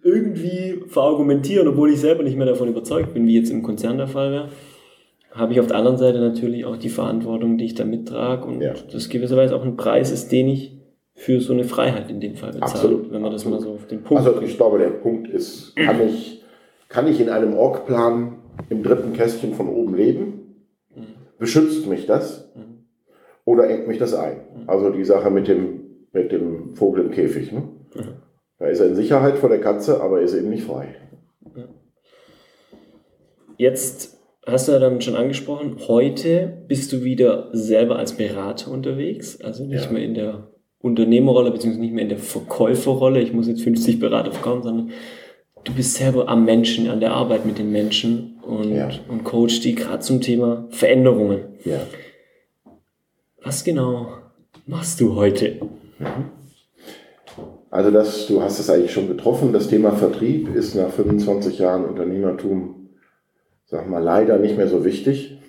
[0.03, 4.07] irgendwie verargumentieren, obwohl ich selber nicht mehr davon überzeugt bin, wie jetzt im Konzern der
[4.07, 4.49] Fall wäre,
[5.33, 8.61] habe ich auf der anderen Seite natürlich auch die Verantwortung, die ich da mittrage und
[8.61, 8.73] ja.
[8.91, 10.77] das gewisserweise auch ein Preis ist, den ich
[11.15, 13.11] für so eine Freiheit in dem Fall bezahle, Absolut.
[13.11, 13.59] wenn man das Absolut.
[13.59, 16.43] mal so auf den Punkt Also ich glaube, der Punkt ist, kann ich
[16.93, 18.35] kann ich in einem Orgplan
[18.69, 20.67] im dritten Kästchen von oben leben?
[21.39, 22.53] Beschützt mich das?
[23.45, 24.41] Oder engt mich das ein?
[24.67, 27.51] Also die Sache mit dem, mit dem Vogel im Käfig.
[27.51, 27.63] Ne?
[28.59, 30.95] Da ist er in Sicherheit vor der Katze, aber er ist eben nicht frei.
[33.57, 34.12] Jetzt
[34.45, 39.65] hast du ja dann schon angesprochen, heute bist du wieder selber als Berater unterwegs, also
[39.65, 39.91] nicht ja.
[39.91, 44.31] mehr in der Unternehmerrolle, beziehungsweise nicht mehr in der Verkäuferrolle, ich muss jetzt 50 Berater
[44.31, 44.91] verkaufen, sondern
[45.63, 48.89] du bist selber am Menschen, an der Arbeit mit den Menschen und, ja.
[49.07, 51.39] und coach die gerade zum Thema Veränderungen.
[51.63, 51.87] Ja.
[53.41, 54.07] Was genau
[54.65, 55.59] machst du heute?
[55.99, 56.31] Mhm.
[57.69, 59.51] Also das, du hast es eigentlich schon getroffen.
[59.51, 62.82] Das Thema Vertrieb ist nach 25 Jahren Unternehmertum,
[63.73, 65.41] sag mal, leider nicht mehr so wichtig.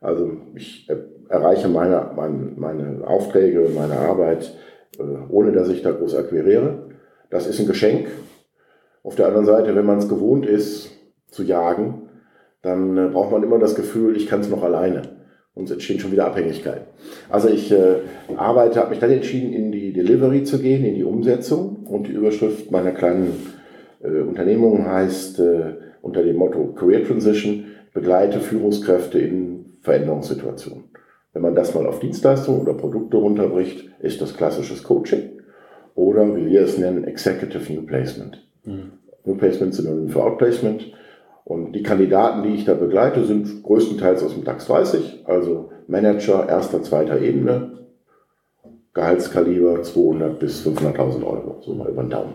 [0.00, 0.88] Also ich
[1.28, 4.56] erreiche meine, meine, meine Aufträge, meine Arbeit,
[4.98, 6.88] äh, ohne dass ich da groß akquiriere.
[7.28, 8.08] Das ist ein Geschenk,
[9.02, 10.90] auf der anderen Seite, wenn man es gewohnt ist
[11.30, 12.08] zu jagen,
[12.62, 15.02] dann äh, braucht man immer das Gefühl, ich kann es noch alleine.
[15.52, 16.86] Und es entstehen schon wieder Abhängigkeiten.
[17.28, 17.96] Also ich äh,
[18.36, 21.84] arbeite, habe mich dann entschieden, in die Delivery zu gehen, in die Umsetzung.
[21.86, 23.34] Und die Überschrift meiner kleinen
[24.02, 30.84] äh, Unternehmung heißt äh, unter dem Motto Career Transition, begleite Führungskräfte in Veränderungssituationen.
[31.32, 35.40] Wenn man das mal auf Dienstleistungen oder Produkte runterbricht, ist das klassisches Coaching
[35.94, 38.46] oder wie wir es nennen, Executive New Placement.
[38.64, 38.92] Mhm.
[39.24, 40.92] New Placement Synonym für Outplacement.
[41.44, 46.48] Und die Kandidaten, die ich da begleite, sind größtenteils aus dem DAX 30, also Manager
[46.48, 47.86] erster, zweiter Ebene,
[48.94, 52.32] Gehaltskaliber 200 bis 500.000 Euro, so mal über den Daumen.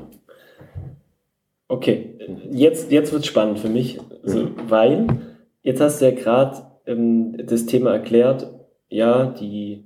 [1.67, 2.19] Okay,
[2.51, 4.55] jetzt, jetzt wird es spannend für mich, also, mhm.
[4.67, 5.07] weil
[5.61, 8.51] jetzt hast du ja gerade ähm, das Thema erklärt,
[8.89, 9.85] ja, die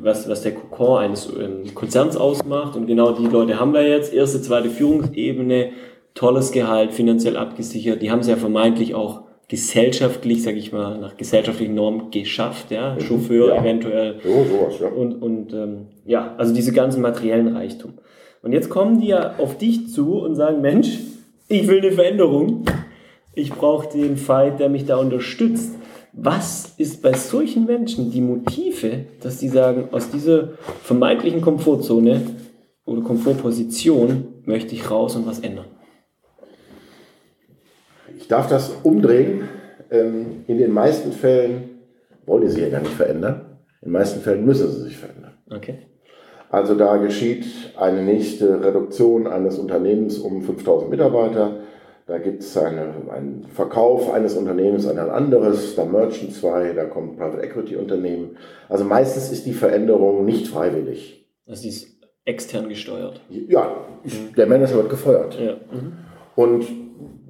[0.00, 2.76] was, was der Kokon eines ähm, Konzerns ausmacht.
[2.76, 4.12] Und genau die Leute haben wir jetzt.
[4.12, 5.70] Erste, zweite Führungsebene,
[6.14, 8.02] tolles Gehalt, finanziell abgesichert.
[8.02, 12.94] Die haben es ja vermeintlich auch gesellschaftlich, sage ich mal, nach gesellschaftlichen Normen geschafft, ja,
[12.94, 13.00] mhm.
[13.00, 13.60] Chauffeur ja.
[13.60, 14.18] eventuell.
[14.22, 14.88] So, sowas, ja.
[14.88, 17.94] Und, und ähm, ja, also diese ganzen materiellen Reichtum.
[18.42, 20.98] Und jetzt kommen die ja auf dich zu und sagen, Mensch,
[21.48, 22.64] ich will eine Veränderung.
[23.34, 25.74] Ich brauche den Fight, der mich da unterstützt.
[26.12, 30.50] Was ist bei solchen Menschen die Motive, dass die sagen, aus dieser
[30.82, 32.20] vermeintlichen Komfortzone
[32.84, 35.66] oder Komfortposition möchte ich raus und was ändern?
[38.18, 39.48] Ich darf das umdrehen.
[39.90, 41.80] Ähm, in den meisten Fällen
[42.26, 43.58] wollen sie ja gar nicht verändern.
[43.80, 45.32] In den meisten Fällen müssen sie sich verändern.
[45.50, 45.78] Okay.
[46.52, 47.44] Also da geschieht
[47.76, 51.62] eine nächste Reduktion eines Unternehmens um 5000 Mitarbeiter
[52.06, 56.84] da gibt es eine, einen Verkauf eines Unternehmens an ein anderes, da merchen zwei, da
[56.84, 58.36] kommt Private Equity Unternehmen.
[58.68, 61.26] Also meistens ist die Veränderung nicht freiwillig.
[61.46, 61.86] Also die ist
[62.24, 63.20] extern gesteuert.
[63.30, 64.34] Ja, mhm.
[64.36, 65.38] der Manager wird gefeuert.
[65.38, 65.54] Ja.
[65.54, 65.92] Mhm.
[66.34, 66.66] Und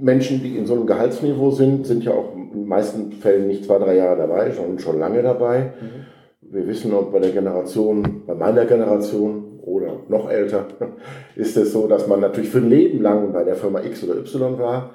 [0.01, 3.65] Menschen, die in so einem Gehaltsniveau sind, sind ja auch in den meisten Fällen nicht
[3.67, 5.75] zwei, drei Jahre dabei, sondern schon lange dabei.
[5.81, 6.07] Mhm.
[6.53, 10.67] Wir wissen, ob bei der Generation, bei meiner Generation, oder noch älter,
[11.35, 14.17] ist es so, dass man natürlich für ein Leben lang bei der Firma X oder
[14.17, 14.91] Y war.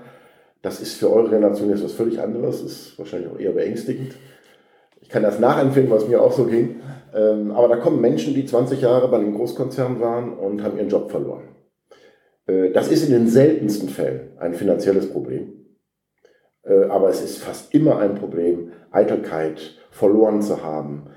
[0.62, 4.14] Das ist für eure Generation jetzt was völlig anderes, ist wahrscheinlich auch eher beängstigend.
[5.02, 6.82] Ich kann das nachempfinden, was mir auch so ging.
[7.16, 10.90] Ähm, aber da kommen Menschen, die 20 Jahre bei einem Großkonzern waren und haben ihren
[10.90, 11.48] Job verloren.
[12.46, 15.54] Äh, das ist in den seltensten Fällen ein finanzielles Problem.
[16.62, 21.08] Äh, aber es ist fast immer ein Problem, Eitelkeit verloren zu haben,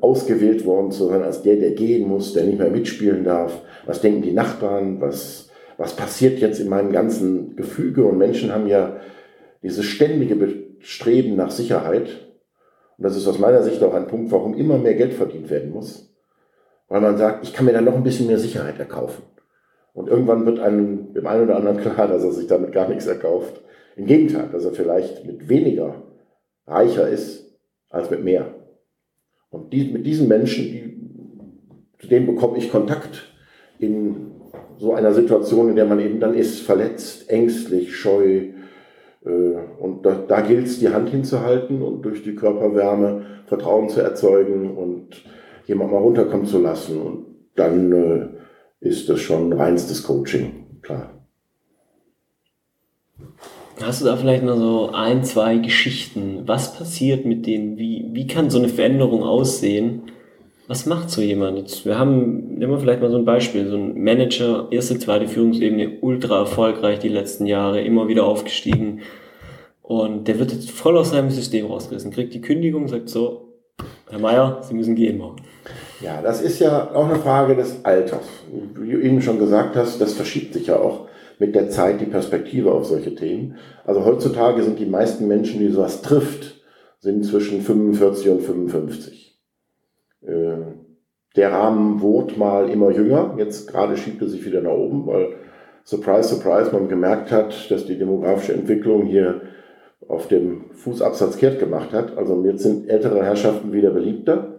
[0.00, 3.62] ausgewählt worden zu sein als der, der gehen muss, der nicht mehr mitspielen darf.
[3.86, 5.00] Was denken die Nachbarn?
[5.00, 8.04] Was, was passiert jetzt in meinem ganzen Gefüge?
[8.04, 8.96] Und Menschen haben ja
[9.62, 12.08] dieses ständige Bestreben nach Sicherheit.
[12.96, 15.70] Und das ist aus meiner Sicht auch ein Punkt, warum immer mehr Geld verdient werden
[15.70, 16.12] muss.
[16.88, 19.22] Weil man sagt, ich kann mir dann noch ein bisschen mehr Sicherheit erkaufen.
[19.92, 23.06] Und irgendwann wird einem, dem einen oder anderen klar, dass er sich damit gar nichts
[23.06, 23.60] erkauft.
[23.96, 26.02] Im Gegenteil, dass er vielleicht mit weniger
[26.66, 27.58] reicher ist
[27.90, 28.54] als mit mehr.
[29.50, 30.98] Und die, mit diesen Menschen, die,
[31.98, 33.32] zu denen bekomme ich Kontakt
[33.78, 34.32] in
[34.78, 38.50] so einer Situation, in der man eben dann ist, verletzt, ängstlich, scheu.
[39.24, 39.30] Äh,
[39.80, 44.76] und da, da gilt es, die Hand hinzuhalten und durch die Körperwärme Vertrauen zu erzeugen
[44.76, 45.24] und
[45.66, 47.00] jemand mal runterkommen zu lassen.
[47.00, 48.28] Und dann äh,
[48.80, 51.17] ist das schon reinstes Coaching, klar.
[53.82, 56.42] Hast du da vielleicht noch so ein, zwei Geschichten?
[56.46, 57.78] Was passiert mit denen?
[57.78, 60.02] Wie, wie kann so eine Veränderung aussehen?
[60.66, 61.86] Was macht so jemand jetzt?
[61.86, 65.98] Wir haben, nehmen wir vielleicht mal so ein Beispiel, so ein Manager, erste, zweite Führungsebene,
[66.02, 69.00] ultra erfolgreich die letzten Jahre, immer wieder aufgestiegen.
[69.82, 73.48] Und der wird jetzt voll aus seinem System rausgerissen, kriegt die Kündigung, sagt so,
[74.10, 75.42] Herr Meier, Sie müssen gehen morgen.
[76.00, 78.26] Ja, das ist ja auch eine Frage des Alters.
[78.74, 81.06] Wie du eben schon gesagt hast, das verschiebt sich ja auch
[81.38, 83.56] mit der Zeit die Perspektive auf solche Themen.
[83.84, 86.60] Also heutzutage sind die meisten Menschen, die sowas trifft,
[86.98, 89.38] sind zwischen 45 und 55.
[90.22, 90.56] Äh,
[91.36, 93.34] der Rahmen wurde mal immer jünger.
[93.38, 95.28] Jetzt gerade schiebt er sich wieder nach oben, weil
[95.84, 99.42] surprise, surprise, man gemerkt hat, dass die demografische Entwicklung hier
[100.08, 102.16] auf dem Fußabsatz kehrt gemacht hat.
[102.16, 104.57] Also jetzt sind ältere Herrschaften wieder beliebter.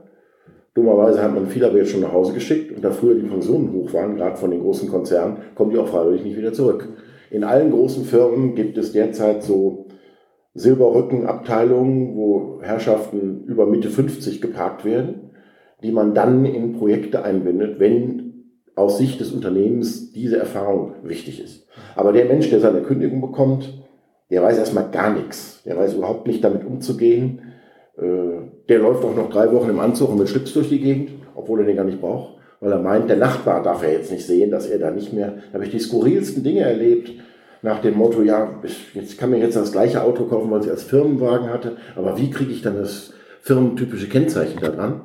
[0.80, 3.74] Dummerweise hat man viele aber jetzt schon nach Hause geschickt und da früher die Pensionen
[3.74, 6.88] hoch waren, gerade von den großen Konzernen, kommen die auch freiwillig nicht wieder zurück.
[7.32, 9.88] In allen großen Firmen gibt es derzeit so
[10.54, 15.32] Silberrückenabteilungen, wo Herrschaften über Mitte 50 geparkt werden,
[15.84, 21.68] die man dann in Projekte einbindet, wenn aus Sicht des Unternehmens diese Erfahrung wichtig ist.
[21.98, 23.84] Aber der Mensch, der seine Kündigung bekommt,
[24.32, 25.62] der weiß erstmal gar nichts.
[25.66, 27.42] Der weiß überhaupt nicht damit umzugehen
[27.98, 28.39] äh,
[28.70, 31.60] der läuft auch noch drei Wochen im Anzug und mit Schlips durch die Gegend, obwohl
[31.60, 34.52] er den gar nicht braucht, weil er meint, der Nachbar darf er jetzt nicht sehen,
[34.52, 35.34] dass er da nicht mehr.
[35.48, 37.12] Da habe ich die skurrilsten Dinge erlebt,
[37.62, 38.62] nach dem Motto, ja,
[38.94, 42.30] jetzt kann mir jetzt das gleiche Auto kaufen, weil ich als Firmenwagen hatte, aber wie
[42.30, 45.02] kriege ich dann das firmentypische Kennzeichen da dran?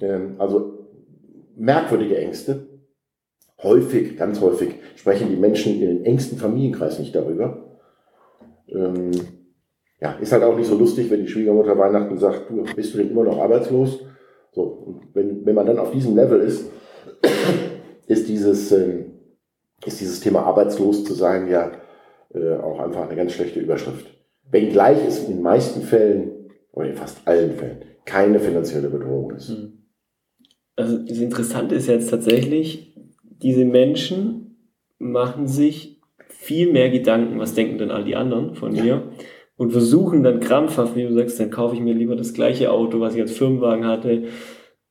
[0.00, 0.88] Ähm, also
[1.56, 2.66] merkwürdige Ängste.
[3.62, 7.78] Häufig, ganz häufig sprechen die Menschen in den engsten Familienkreis nicht darüber.
[8.68, 9.12] Ähm,
[10.02, 12.98] ja, ist halt auch nicht so lustig, wenn die Schwiegermutter Weihnachten sagt, du bist du
[12.98, 14.00] denn immer noch arbeitslos?
[14.50, 16.68] So, und wenn, wenn man dann auf diesem Level ist,
[18.08, 19.04] ist dieses, äh,
[19.86, 21.70] ist dieses Thema arbeitslos zu sein ja
[22.34, 24.06] äh, auch einfach eine ganz schlechte Überschrift.
[24.50, 29.50] Wenngleich es in den meisten Fällen, oder in fast allen Fällen, keine finanzielle Bedrohung ist.
[29.50, 29.84] Hm.
[30.74, 34.56] Also das Interessante ist jetzt tatsächlich, diese Menschen
[34.98, 38.82] machen sich viel mehr Gedanken, was denken denn all die anderen von ja.
[38.82, 39.12] mir,
[39.62, 42.98] und versuchen dann krampfhaft, wie du sagst, dann kaufe ich mir lieber das gleiche Auto,
[42.98, 44.24] was ich als Firmenwagen hatte.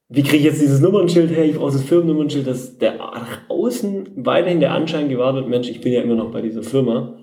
[0.07, 1.43] Wie kriege ich jetzt dieses Nummernschild her?
[1.43, 5.81] Ich brauche das Firmennummernschild, dass der nach außen weiterhin der Anschein gewahrt wird, Mensch, ich
[5.81, 7.17] bin ja immer noch bei dieser Firma,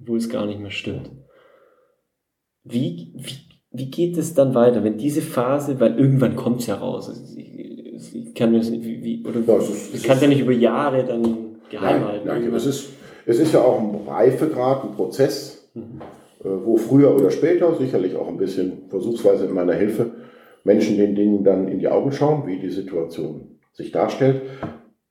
[0.00, 1.12] obwohl es gar nicht mehr stimmt.
[2.64, 6.74] Wie, wie, wie geht es dann weiter, wenn diese Phase, weil irgendwann kommt es ja
[6.74, 7.32] raus.
[7.36, 9.60] Ich, ich kann mir das nicht, wie, wie oder ja,
[9.94, 12.26] ich kann es ja nicht über Jahre dann geheim halten.
[12.26, 12.88] Nein, es ist,
[13.24, 15.70] es ist ja auch ein Reifegrad, ein Prozess.
[15.74, 16.00] Mhm
[16.40, 20.12] wo früher oder später, sicherlich auch ein bisschen versuchsweise in meiner Hilfe,
[20.64, 24.42] Menschen den Dingen dann in die Augen schauen, wie die Situation sich darstellt.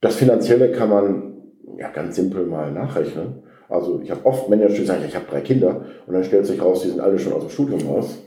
[0.01, 1.33] Das Finanzielle kann man
[1.77, 3.43] ja ganz simpel mal nachrechnen.
[3.69, 6.61] Also ich habe oft Manager, die sagen, ich habe drei Kinder und dann stellt sich
[6.61, 8.23] raus, die sind alle schon aus dem Studium raus.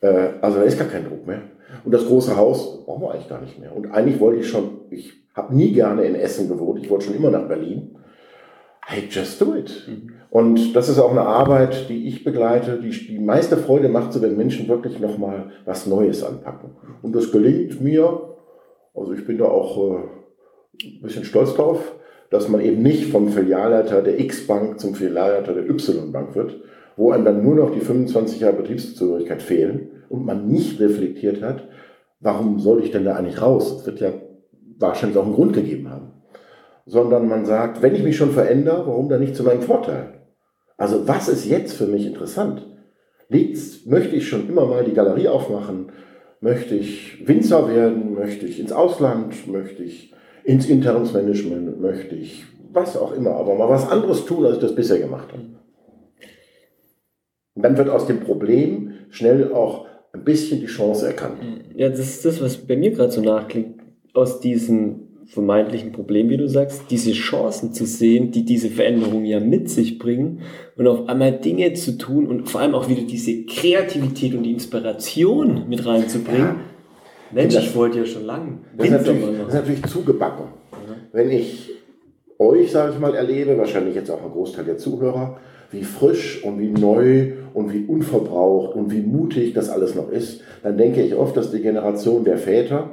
[0.00, 1.42] Äh, also da ist gar kein Druck mehr.
[1.84, 3.74] Und das große Haus brauchen wir eigentlich gar nicht mehr.
[3.74, 7.16] Und eigentlich wollte ich schon, ich habe nie gerne in Essen gewohnt, ich wollte schon
[7.16, 7.96] immer nach Berlin.
[8.86, 9.84] Hey, just do it.
[9.88, 10.12] Mhm.
[10.30, 14.20] Und das ist auch eine Arbeit, die ich begleite, die die meiste Freude macht, so
[14.20, 16.70] wenn Menschen wirklich nochmal was Neues anpacken.
[17.02, 18.34] Und das gelingt mir,
[18.94, 19.96] also ich bin da auch äh,
[20.86, 21.94] ein bisschen stolz drauf,
[22.30, 26.60] dass man eben nicht vom Filialleiter der X-Bank zum Filialleiter der Y-Bank wird,
[26.96, 31.68] wo einem dann nur noch die 25 Jahre Betriebszugehörigkeit fehlen und man nicht reflektiert hat,
[32.20, 33.76] warum sollte ich denn da eigentlich raus?
[33.78, 34.12] Es wird ja
[34.78, 36.12] wahrscheinlich auch einen Grund gegeben haben.
[36.86, 40.14] Sondern man sagt, wenn ich mich schon verändere, warum dann nicht zu meinem Vorteil?
[40.76, 42.66] Also was ist jetzt für mich interessant?
[43.28, 45.92] Liegt's, möchte ich schon immer mal die Galerie aufmachen?
[46.40, 48.14] Möchte ich Winzer werden?
[48.14, 49.48] Möchte ich ins Ausland?
[49.48, 50.12] Möchte ich
[50.44, 51.80] ins Interimsmanagement?
[51.80, 55.32] Möchte ich was auch immer, aber mal was anderes tun, als ich das bisher gemacht
[55.32, 55.42] habe.
[57.54, 61.38] Und dann wird aus dem Problem schnell auch ein bisschen die Chance erkannt.
[61.74, 63.80] Ja, das ist das, was bei mir gerade so nachklingt.
[64.12, 69.40] Aus diesem vermeintlichen Problem, wie du sagst, diese Chancen zu sehen, die diese Veränderungen ja
[69.40, 70.40] mit sich bringen
[70.76, 74.52] und auf einmal Dinge zu tun und vor allem auch wieder diese Kreativität und die
[74.52, 76.40] Inspiration mit reinzubringen.
[76.40, 76.56] Ja.
[77.32, 78.58] Mensch, das, ich wollte ja schon lange.
[78.76, 80.46] Das, ist natürlich, das ist natürlich zugebacken.
[80.46, 80.94] Mhm.
[81.12, 81.70] Wenn ich
[82.38, 85.38] euch, sage ich mal, erlebe, wahrscheinlich jetzt auch ein Großteil der Zuhörer,
[85.70, 90.42] wie frisch und wie neu und wie unverbraucht und wie mutig das alles noch ist,
[90.62, 92.90] dann denke ich oft, dass die Generation der Väter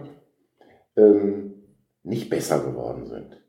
[0.97, 1.50] ähm,
[2.03, 3.41] nicht besser geworden sind.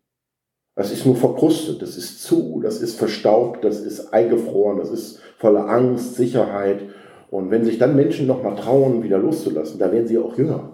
[0.75, 5.21] Das ist nur verkrustet, das ist zu, das ist verstaubt, das ist eingefroren, das ist
[5.37, 6.83] voller Angst, Sicherheit.
[7.31, 10.71] Und wenn sich dann Menschen nochmal trauen, wieder loszulassen, da werden sie auch jünger.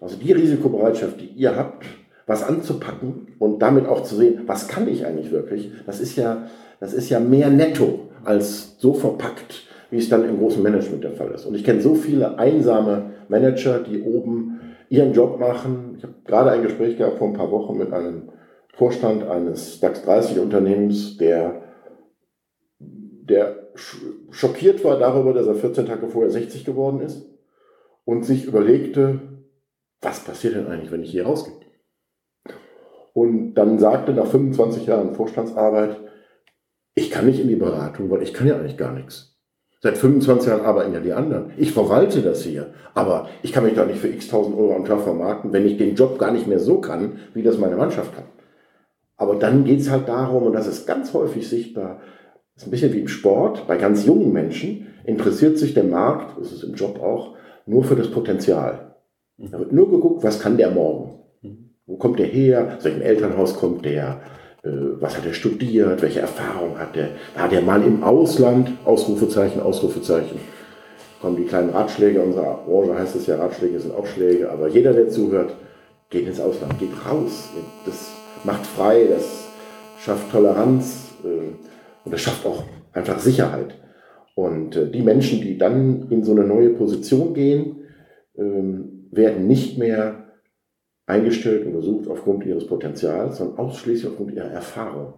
[0.00, 1.84] Also die Risikobereitschaft, die ihr habt,
[2.26, 6.46] was anzupacken und damit auch zu sehen, was kann ich eigentlich wirklich, das ist ja,
[6.80, 11.12] das ist ja mehr netto als so verpackt, wie es dann im großen Management der
[11.12, 11.46] Fall ist.
[11.46, 14.55] Und ich kenne so viele einsame Manager, die oben
[14.88, 15.94] ihren Job machen.
[15.96, 18.30] Ich habe gerade ein Gespräch gehabt vor ein paar Wochen mit einem
[18.74, 21.62] Vorstand eines DAX 30 Unternehmens, der,
[22.78, 23.70] der
[24.30, 27.26] schockiert war darüber, dass er 14 Tage vorher 60 geworden ist
[28.04, 29.20] und sich überlegte,
[30.00, 31.54] was passiert denn eigentlich, wenn ich hier rausgehe?
[33.12, 35.98] Und dann sagte nach 25 Jahren Vorstandsarbeit,
[36.94, 39.35] ich kann nicht in die Beratung, weil ich kann ja eigentlich gar nichts.
[39.80, 41.52] Seit 25 Jahren arbeiten ja die anderen.
[41.56, 42.72] Ich verwalte das hier.
[42.94, 45.76] Aber ich kann mich da nicht für x tausend Euro am Tag vermarkten, wenn ich
[45.76, 48.24] den Job gar nicht mehr so kann, wie das meine Mannschaft kann.
[49.16, 52.00] Aber dann geht es halt darum, und das ist ganz häufig sichtbar,
[52.54, 56.38] das ist ein bisschen wie im Sport, bei ganz jungen Menschen interessiert sich der Markt,
[56.38, 58.94] das ist im Job auch, nur für das Potenzial.
[59.38, 61.20] Da wird nur geguckt, was kann der morgen?
[61.86, 62.76] Wo kommt der her?
[62.76, 64.20] Aus welchem Elternhaus kommt der?
[64.66, 66.02] Äh, was hat er studiert?
[66.02, 67.10] Welche Erfahrung hat er?
[67.34, 68.72] War der mal im Ausland?
[68.84, 70.40] Ausrufezeichen, Ausrufezeichen.
[71.20, 74.92] Kommen die kleinen Ratschläge unserer Branche, heißt es ja, Ratschläge sind auch Schläge, aber jeder,
[74.92, 75.54] der zuhört,
[76.10, 77.50] geht ins Ausland, geht raus.
[77.84, 78.10] Das
[78.44, 79.48] macht frei, das
[79.98, 81.54] schafft Toleranz äh,
[82.04, 83.74] und das schafft auch einfach Sicherheit.
[84.34, 87.84] Und äh, die Menschen, die dann in so eine neue Position gehen,
[88.36, 90.25] ähm, werden nicht mehr
[91.06, 95.14] eingestellt und gesucht aufgrund ihres Potenzials, sondern ausschließlich aufgrund ihrer Erfahrung.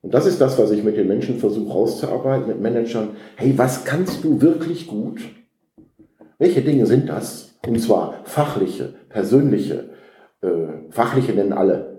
[0.00, 3.10] Und das ist das, was ich mit den Menschen versuche rauszuarbeiten, mit Managern.
[3.36, 5.20] Hey, was kannst du wirklich gut?
[6.38, 7.54] Welche Dinge sind das?
[7.64, 9.90] Und zwar fachliche, persönliche,
[10.40, 11.92] äh, fachliche nennen alle.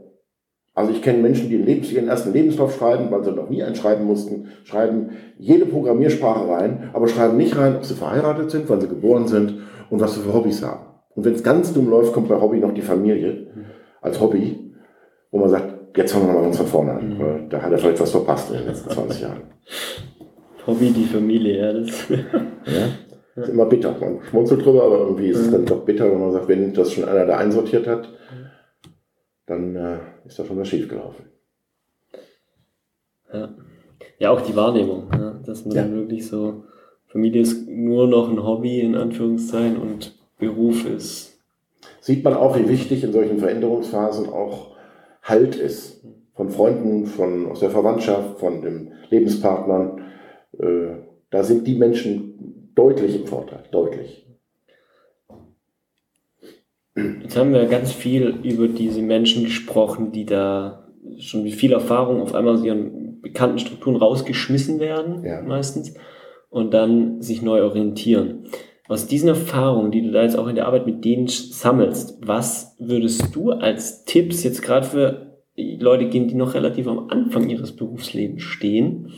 [0.73, 4.49] Also ich kenne Menschen, die ihren ersten Lebenslauf schreiben, weil sie noch nie einschreiben mussten,
[4.63, 9.27] schreiben jede Programmiersprache rein, aber schreiben nicht rein, ob sie verheiratet sind, wann sie geboren
[9.27, 9.59] sind
[9.91, 10.92] und was sie für Hobbys haben.
[11.15, 13.47] Und wenn es ganz dumm läuft, kommt bei Hobby noch die Familie
[14.01, 14.73] als Hobby,
[15.31, 17.17] wo man sagt, jetzt fangen wir mal ganz von vorne an.
[17.17, 17.49] Mhm.
[17.49, 19.41] Da hat er vielleicht was verpasst in den letzten 20 Jahren.
[20.65, 21.73] Hobby, die Familie, ja.
[21.73, 23.95] Das ja, ist immer bitter.
[23.99, 26.93] Man schmunzelt drüber, aber irgendwie ist es dann doch bitter, wenn man sagt, wenn das
[26.93, 28.09] schon einer da einsortiert hat,
[29.45, 31.25] dann äh, ist da schon was schiefgelaufen.
[33.33, 33.49] Ja.
[34.19, 35.81] ja, auch die Wahrnehmung, ja, dass man ja.
[35.81, 36.65] dann wirklich so,
[37.07, 41.39] Familie ist nur noch ein Hobby in Anführungszeichen und Beruf ist.
[41.99, 44.73] Sieht man auch, wie wichtig in solchen Veränderungsphasen auch
[45.21, 46.03] Halt ist.
[46.35, 50.01] Von Freunden, von, aus der Verwandtschaft, von den Lebenspartnern.
[50.59, 50.97] Äh,
[51.29, 54.25] da sind die Menschen deutlich im Vorteil, deutlich.
[56.95, 62.21] Jetzt haben wir ganz viel über diese Menschen gesprochen, die da schon mit viel Erfahrung
[62.21, 65.41] auf einmal aus ihren bekannten Strukturen rausgeschmissen werden, ja.
[65.41, 65.93] meistens,
[66.49, 68.47] und dann sich neu orientieren
[68.93, 72.75] aus diesen Erfahrungen, die du da jetzt auch in der Arbeit mit denen sammelst, was
[72.79, 77.75] würdest du als Tipps jetzt gerade für Leute geben, die noch relativ am Anfang ihres
[77.75, 79.11] Berufslebens stehen,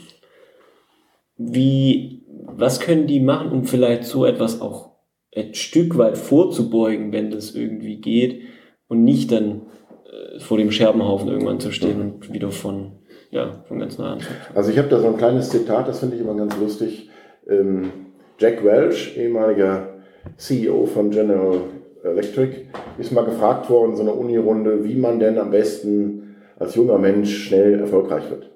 [1.37, 4.91] wie, was können die machen, um vielleicht so etwas auch
[5.35, 8.43] ein Stück weit vorzubeugen, wenn das irgendwie geht
[8.87, 9.63] und nicht dann
[10.05, 12.93] äh, vor dem Scherbenhaufen irgendwann zu stehen und wieder von,
[13.31, 14.19] ja, von ganz nah an.
[14.53, 17.09] Also ich habe da so ein kleines Zitat, das finde ich immer ganz lustig.
[17.49, 18.04] Ähm
[18.37, 19.93] Jack Welch, ehemaliger
[20.35, 21.61] CEO von General
[22.03, 22.65] Electric,
[22.97, 26.97] ist mal gefragt worden in so einer Uni-Runde, wie man denn am besten als junger
[26.97, 28.51] Mensch schnell erfolgreich wird.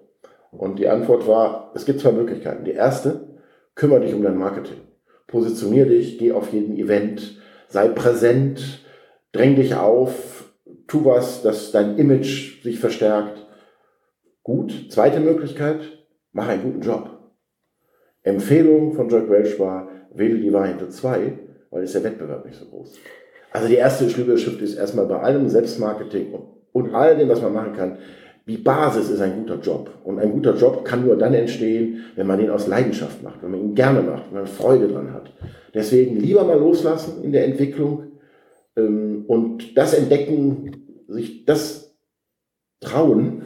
[0.51, 2.65] Und die Antwort war, es gibt zwei Möglichkeiten.
[2.65, 3.27] Die erste,
[3.75, 4.79] kümmere dich um dein Marketing.
[5.27, 8.83] Positionier dich, geh auf jeden Event, sei präsent,
[9.31, 10.51] dräng dich auf,
[10.87, 13.45] tu was, dass dein Image sich verstärkt.
[14.43, 14.91] Gut.
[14.91, 15.79] Zweite Möglichkeit,
[16.33, 17.18] mach einen guten Job.
[18.23, 21.33] Empfehlung von Jack Welch war, wähle die Variante 2,
[21.71, 22.97] weil ist der Wettbewerb nicht so groß.
[23.51, 26.33] Also die erste Schlüsselschrift ist erstmal bei allem Selbstmarketing
[26.71, 27.97] und all dem, was man machen kann,
[28.47, 29.91] die Basis ist ein guter Job.
[30.03, 33.51] Und ein guter Job kann nur dann entstehen, wenn man ihn aus Leidenschaft macht, wenn
[33.51, 35.31] man ihn gerne macht, wenn man Freude dran hat.
[35.73, 38.07] Deswegen lieber mal loslassen in der Entwicklung
[38.75, 41.95] ähm, und das entdecken, sich das
[42.81, 43.43] trauen,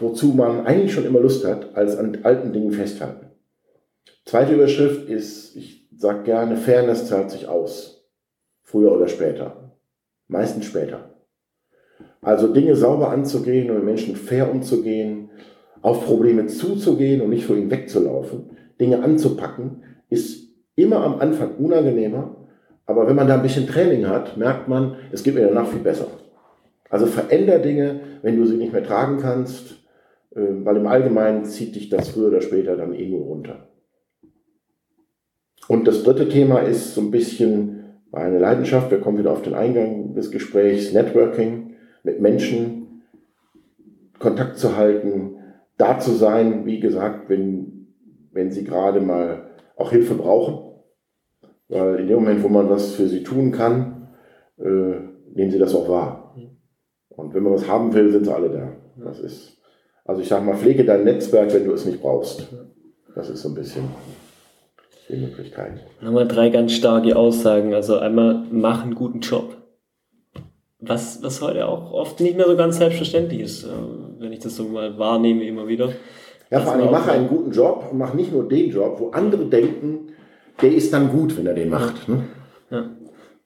[0.00, 3.31] wozu man eigentlich schon immer Lust hat, als an alten Dingen festhalten.
[4.24, 8.08] Zweite Überschrift ist, ich sage gerne, Fairness zahlt sich aus.
[8.62, 9.76] Früher oder später.
[10.28, 11.10] Meistens später.
[12.20, 15.30] Also Dinge sauber anzugehen und mit Menschen fair umzugehen,
[15.82, 22.36] auf Probleme zuzugehen und nicht vor ihnen wegzulaufen, Dinge anzupacken, ist immer am Anfang unangenehmer,
[22.86, 25.80] aber wenn man da ein bisschen Training hat, merkt man, es geht mir danach viel
[25.80, 26.06] besser.
[26.88, 29.82] Also veränder Dinge, wenn du sie nicht mehr tragen kannst,
[30.34, 33.68] äh, weil im Allgemeinen zieht dich das früher oder später dann nur runter.
[35.68, 38.90] Und das dritte Thema ist so ein bisschen meine Leidenschaft.
[38.90, 40.92] Wir kommen wieder auf den Eingang des Gesprächs.
[40.92, 43.02] Networking mit Menschen,
[44.18, 45.36] Kontakt zu halten,
[45.78, 47.88] da zu sein, wie gesagt, wenn,
[48.32, 50.72] wenn sie gerade mal auch Hilfe brauchen.
[51.68, 54.08] Weil in dem Moment, wo man was für sie tun kann,
[54.58, 54.64] äh,
[55.34, 56.36] nehmen sie das auch wahr.
[57.08, 58.72] Und wenn man was haben will, sind sie alle da.
[59.04, 59.58] Das ist,
[60.04, 62.48] also ich sage mal, pflege dein Netzwerk, wenn du es nicht brauchst.
[63.14, 63.84] Das ist so ein bisschen
[65.12, 65.80] die Möglichkeit.
[66.00, 67.74] Nochmal drei ganz starke Aussagen.
[67.74, 69.56] Also einmal, mach einen guten Job.
[70.80, 73.68] Was, was heute auch oft nicht mehr so ganz selbstverständlich ist, äh,
[74.18, 75.92] wenn ich das so mal wahrnehme immer wieder.
[76.50, 79.46] Ja, vor allem mach einen guten Job und mach nicht nur den Job, wo andere
[79.46, 80.08] denken,
[80.60, 81.94] der ist dann gut, wenn er den macht.
[82.08, 82.24] Ja, ne?
[82.70, 82.84] ja.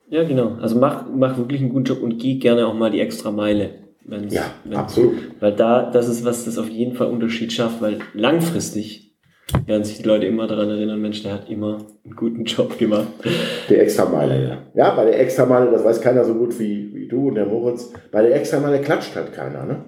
[0.09, 0.57] ja genau.
[0.59, 3.69] Also mach, mach wirklich einen guten Job und geh gerne auch mal die extra Meile.
[4.03, 5.15] Wenn's, ja, wenn's, absolut.
[5.39, 9.06] Weil da, das ist was, das auf jeden Fall Unterschied schafft, weil langfristig
[9.65, 13.07] werden sich die Leute immer daran erinnern, Mensch, der hat immer einen guten Job gemacht.
[13.69, 14.57] Die Extrameile, ja.
[14.73, 17.93] Ja, bei der Extrameile, das weiß keiner so gut wie, wie du und der Moritz,
[18.11, 19.85] bei der Extrameile klatscht halt keiner, ne?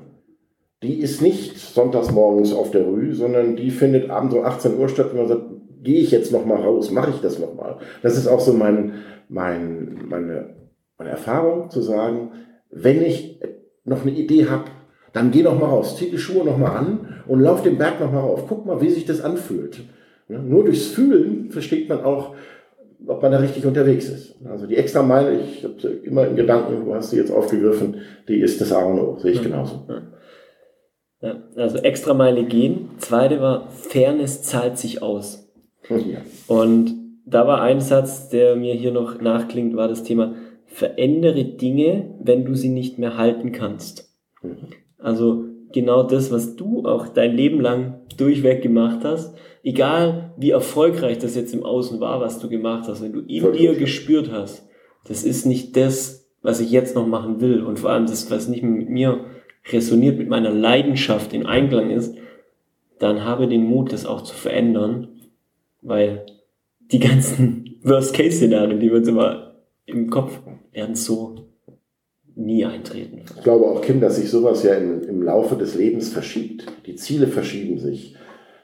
[0.82, 4.88] Die ist nicht sonntags morgens auf der Rue, sondern die findet abends um 18 Uhr
[4.88, 5.43] statt, wenn man sagt,
[5.84, 7.80] gehe ich jetzt noch mal raus, mache ich das noch mal.
[8.01, 8.93] Das ist auch so mein,
[9.28, 10.55] mein, meine,
[10.97, 12.32] meine Erfahrung, zu sagen,
[12.70, 13.41] wenn ich
[13.84, 14.66] noch eine Idee habe,
[15.14, 17.99] dann geh noch mal raus, zieh die Schuhe noch mal an und lauf den Berg
[17.99, 18.45] noch mal rauf.
[18.47, 19.82] Guck mal, wie sich das anfühlt.
[20.28, 22.36] Nur durchs Fühlen versteht man auch,
[23.07, 24.36] ob man da richtig unterwegs ist.
[24.45, 28.39] Also die extra Meile, ich habe immer im Gedanken, du hast sie jetzt aufgegriffen, die
[28.39, 29.86] ist das A und O, sehe ich genauso.
[31.22, 32.91] Ja, also extra Meile gehen.
[32.97, 35.49] Zweite war, Fairness zahlt sich aus.
[35.89, 36.22] Ja.
[36.47, 36.95] Und
[37.26, 40.36] da war ein Satz, der mir hier noch nachklingt, war das Thema,
[40.66, 44.16] verändere Dinge, wenn du sie nicht mehr halten kannst.
[44.41, 44.70] Mhm.
[45.00, 51.18] Also genau das, was du auch dein Leben lang durchweg gemacht hast, egal wie erfolgreich
[51.18, 54.32] das jetzt im Außen war, was du gemacht hast, wenn du in Voll dir gespürt
[54.32, 54.68] hast,
[55.06, 57.64] das ist nicht das, was ich jetzt noch machen will.
[57.64, 59.26] Und vor allem das, was nicht mit mir
[59.72, 62.16] resoniert, mit meiner Leidenschaft in Einklang ist,
[63.00, 65.08] dann habe den Mut, das auch zu verändern,
[65.82, 66.26] weil
[66.91, 70.39] die ganzen Worst-Case-Szenarien, die wir uns immer im Kopf
[70.74, 71.49] werden so
[72.36, 73.21] nie eintreten.
[73.36, 76.65] Ich glaube auch, Kim, dass sich sowas ja im, im Laufe des Lebens verschiebt.
[76.86, 78.15] Die Ziele verschieben sich.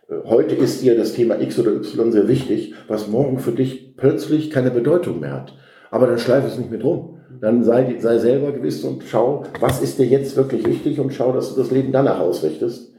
[0.10, 3.96] Äh, heute ist dir das Thema X oder Y sehr wichtig, was morgen für dich
[3.98, 5.54] plötzlich keine Bedeutung mehr hat.
[5.92, 7.20] Aber dann schleife es nicht mit rum.
[7.42, 11.34] Dann sei, sei selber gewiss und schau, was ist dir jetzt wirklich wichtig und schau,
[11.34, 12.94] dass du das Leben danach ausrichtest.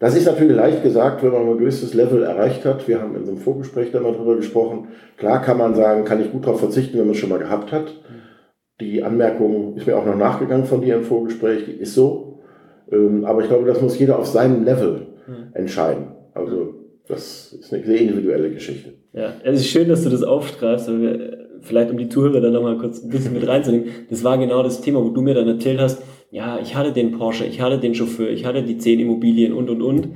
[0.00, 2.88] Das ist natürlich leicht gesagt, wenn man ein gewisses Level erreicht hat.
[2.88, 4.88] Wir haben in so einem Vorgespräch da mal drüber gesprochen.
[5.18, 7.70] Klar kann man sagen, kann ich gut darauf verzichten, wenn man es schon mal gehabt
[7.70, 7.92] hat.
[8.80, 12.40] Die Anmerkung ist mir auch noch nachgegangen von dir im Vorgespräch, die ist so.
[12.90, 15.52] Ähm, aber ich glaube, das muss jeder auf seinem Level hm.
[15.54, 16.08] entscheiden.
[16.34, 16.74] Also
[17.06, 18.94] das ist eine sehr individuelle Geschichte.
[19.12, 22.52] Ja, es ist schön, dass du das aufstreifst, aber wir, vielleicht um die Zuhörer dann
[22.52, 23.88] nochmal kurz ein bisschen mit reinzunehmen.
[24.08, 27.12] Das war genau das Thema, wo du mir dann erzählt hast, ja, ich hatte den
[27.12, 30.08] Porsche, ich hatte den Chauffeur, ich hatte die zehn Immobilien und und und.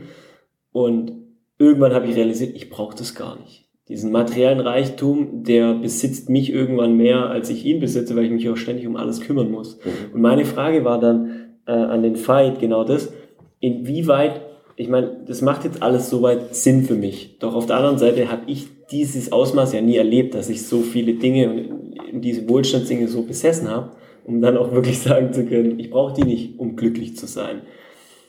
[0.72, 1.12] Und
[1.58, 6.50] irgendwann habe ich realisiert, ich brauche das gar nicht diesen materiellen Reichtum, der besitzt mich
[6.52, 9.76] irgendwann mehr, als ich ihn besitze, weil ich mich auch ständig um alles kümmern muss.
[9.76, 10.14] Mhm.
[10.14, 13.12] Und meine Frage war dann äh, an den Fight genau das,
[13.60, 14.40] inwieweit,
[14.76, 17.38] ich meine, das macht jetzt alles soweit Sinn für mich.
[17.40, 20.80] Doch auf der anderen Seite habe ich dieses Ausmaß ja nie erlebt, dass ich so
[20.80, 21.68] viele Dinge
[22.12, 23.90] und diese Wohlstandsdinge so besessen habe,
[24.24, 27.62] um dann auch wirklich sagen zu können, ich brauche die nicht, um glücklich zu sein.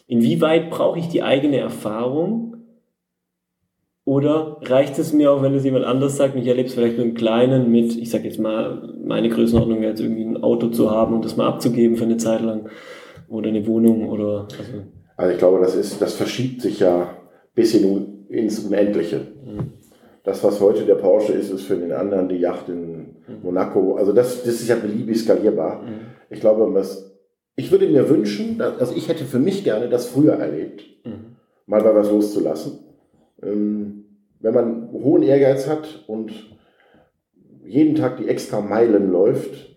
[0.08, 2.55] Inwieweit brauche ich die eigene Erfahrung,
[4.06, 7.08] oder reicht es mir auch, wenn es jemand anders sagt, ich erlebe es vielleicht nur
[7.08, 10.91] im Kleinen mit, ich sag jetzt mal, meine Größenordnung wäre jetzt irgendwie ein Auto zu
[10.91, 12.70] haben und das mal abzugeben für eine Zeit lang
[13.28, 14.47] oder eine Wohnung oder.
[14.60, 14.74] Also,
[15.18, 17.16] also ich glaube, das ist, das verschiebt sich ja
[17.56, 19.22] bis hin ins Unendliche.
[19.43, 19.74] Mhm.
[20.24, 23.06] Das, was heute der Porsche ist, ist für den anderen die Yacht in mhm.
[23.41, 23.95] Monaco.
[23.95, 25.82] Also das, das ist ja beliebig skalierbar.
[25.82, 26.01] Mhm.
[26.30, 27.12] Ich glaube, was,
[27.56, 31.38] ich würde mir wünschen, dass, also ich hätte für mich gerne das früher erlebt, mhm.
[31.66, 32.86] mal bei was loszulassen
[33.42, 34.06] ähm,
[34.40, 36.32] wenn man hohen Ehrgeiz hat und
[37.64, 39.76] jeden Tag die extra Meilen läuft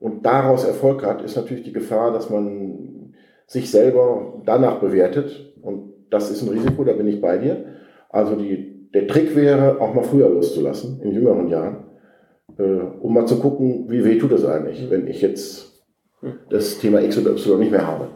[0.00, 3.14] und daraus Erfolg hat, ist natürlich die Gefahr, dass man
[3.46, 5.54] sich selber danach bewertet.
[5.62, 7.64] Und das ist ein Risiko, da bin ich bei dir.
[8.10, 11.84] Also die, der Trick wäre, auch mal früher loszulassen, in jüngeren Jahren,
[12.58, 15.68] äh, um mal zu gucken, wie weh tut es eigentlich, wenn ich jetzt
[16.50, 18.08] das Thema X oder Y nicht mehr habe.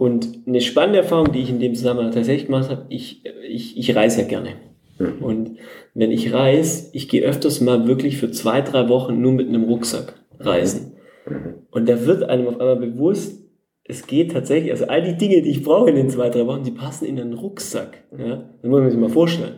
[0.00, 3.94] Und eine spannende Erfahrung, die ich in dem Zusammenhang tatsächlich gemacht habe, ich, ich, ich
[3.94, 4.54] reise ja gerne.
[4.98, 5.22] Mhm.
[5.22, 5.50] Und
[5.92, 9.64] wenn ich reise, ich gehe öfters mal wirklich für zwei, drei Wochen nur mit einem
[9.64, 10.94] Rucksack reisen.
[11.28, 11.66] Mhm.
[11.70, 13.44] Und da wird einem auf einmal bewusst,
[13.84, 16.62] es geht tatsächlich, also all die Dinge, die ich brauche in den zwei, drei Wochen,
[16.62, 18.02] die passen in einen Rucksack.
[18.18, 18.36] Ja?
[18.62, 19.56] Das muss man sich mal vorstellen.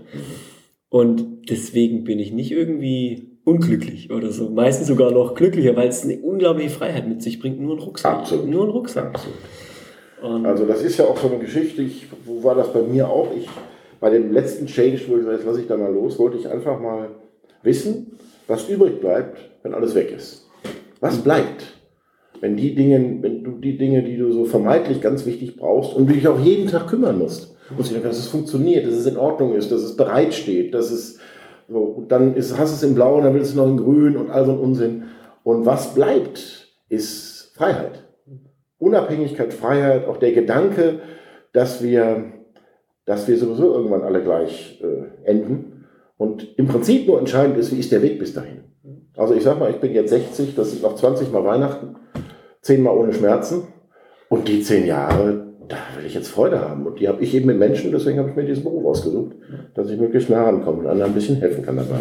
[0.88, 4.50] Und deswegen bin ich nicht irgendwie unglücklich oder so.
[4.50, 7.60] Meistens sogar noch glücklicher, weil es eine unglaubliche Freiheit mit sich bringt.
[7.60, 8.12] Nur ein Rucksack.
[8.12, 8.48] Absolut.
[8.48, 9.14] Nur ein Rucksack.
[9.14, 9.38] Absolut.
[10.22, 13.28] Also das ist ja auch so eine Geschichte, ich, wo war das bei mir auch?
[13.36, 13.48] Ich,
[14.00, 16.48] bei dem letzten Change, wo ich sage, jetzt lasse ich da mal los, wollte ich
[16.48, 17.10] einfach mal
[17.62, 20.48] wissen, was übrig bleibt, wenn alles weg ist.
[21.00, 21.64] Was bleibt?
[22.40, 26.10] Wenn die Dinge, wenn du die Dinge, die du so vermeintlich ganz wichtig brauchst und
[26.10, 29.54] dich auch jeden Tag kümmern musst, musst du dass es funktioniert, dass es in Ordnung
[29.54, 31.18] ist, dass es bereitsteht, dass es
[31.68, 34.16] so, und dann ist, hast es in Blau und dann willst du noch in Grün
[34.16, 35.04] und all so ein Unsinn.
[35.44, 38.01] Und was bleibt, ist Freiheit.
[38.82, 41.00] Unabhängigkeit, Freiheit, auch der Gedanke,
[41.52, 42.24] dass wir,
[43.04, 45.86] dass wir sowieso irgendwann alle gleich äh, enden.
[46.16, 48.64] Und im Prinzip nur entscheidend ist, wie ist der Weg bis dahin.
[49.16, 51.96] Also ich sag mal, ich bin jetzt 60, das sind noch 20 Mal Weihnachten,
[52.62, 53.68] 10 Mal ohne Schmerzen.
[54.28, 56.86] Und die 10 Jahre, da will ich jetzt Freude haben.
[56.86, 59.36] Und die habe ich eben mit Menschen, deswegen habe ich mir diesen Beruf ausgesucht,
[59.74, 62.00] dass ich möglichst nah rankomme und anderen ein bisschen helfen kann dabei.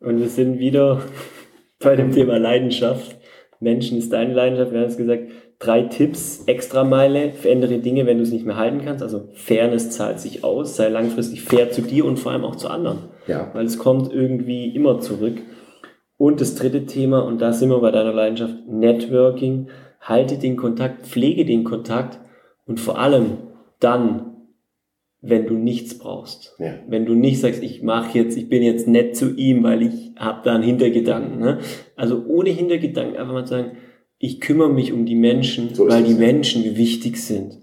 [0.00, 1.00] Und wir sind wieder
[1.82, 3.16] bei dem Thema Leidenschaft.
[3.60, 4.72] Menschen ist deine Leidenschaft.
[4.72, 5.22] Wir haben es gesagt,
[5.62, 9.02] drei Tipps, Extrameile, verändere Dinge, wenn du es nicht mehr halten kannst.
[9.02, 12.68] Also Fairness zahlt sich aus, sei langfristig fair zu dir und vor allem auch zu
[12.68, 12.98] anderen.
[13.28, 13.50] Ja.
[13.54, 15.40] Weil es kommt irgendwie immer zurück.
[16.18, 19.68] Und das dritte Thema, und da sind wir bei deiner Leidenschaft, Networking.
[20.00, 22.18] Halte den Kontakt, pflege den Kontakt
[22.66, 23.38] und vor allem
[23.78, 24.32] dann,
[25.20, 26.56] wenn du nichts brauchst.
[26.58, 26.74] Ja.
[26.88, 30.12] Wenn du nicht sagst, ich mache jetzt, ich bin jetzt nett zu ihm, weil ich
[30.16, 31.38] habe da einen Hintergedanken.
[31.38, 31.58] Ne?
[31.94, 33.76] Also ohne Hintergedanken einfach mal sagen,
[34.22, 36.14] ich kümmere mich um die Menschen, So weil es, die.
[36.14, 37.58] Menschen wichtig sind.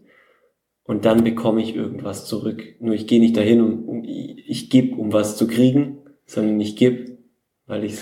[0.83, 2.61] Und dann bekomme ich irgendwas zurück.
[2.81, 6.59] Nur ich gehe nicht dahin, um, um ich, ich gebe, um was zu kriegen, sondern
[6.59, 7.17] ich gebe,
[7.65, 7.99] weil ich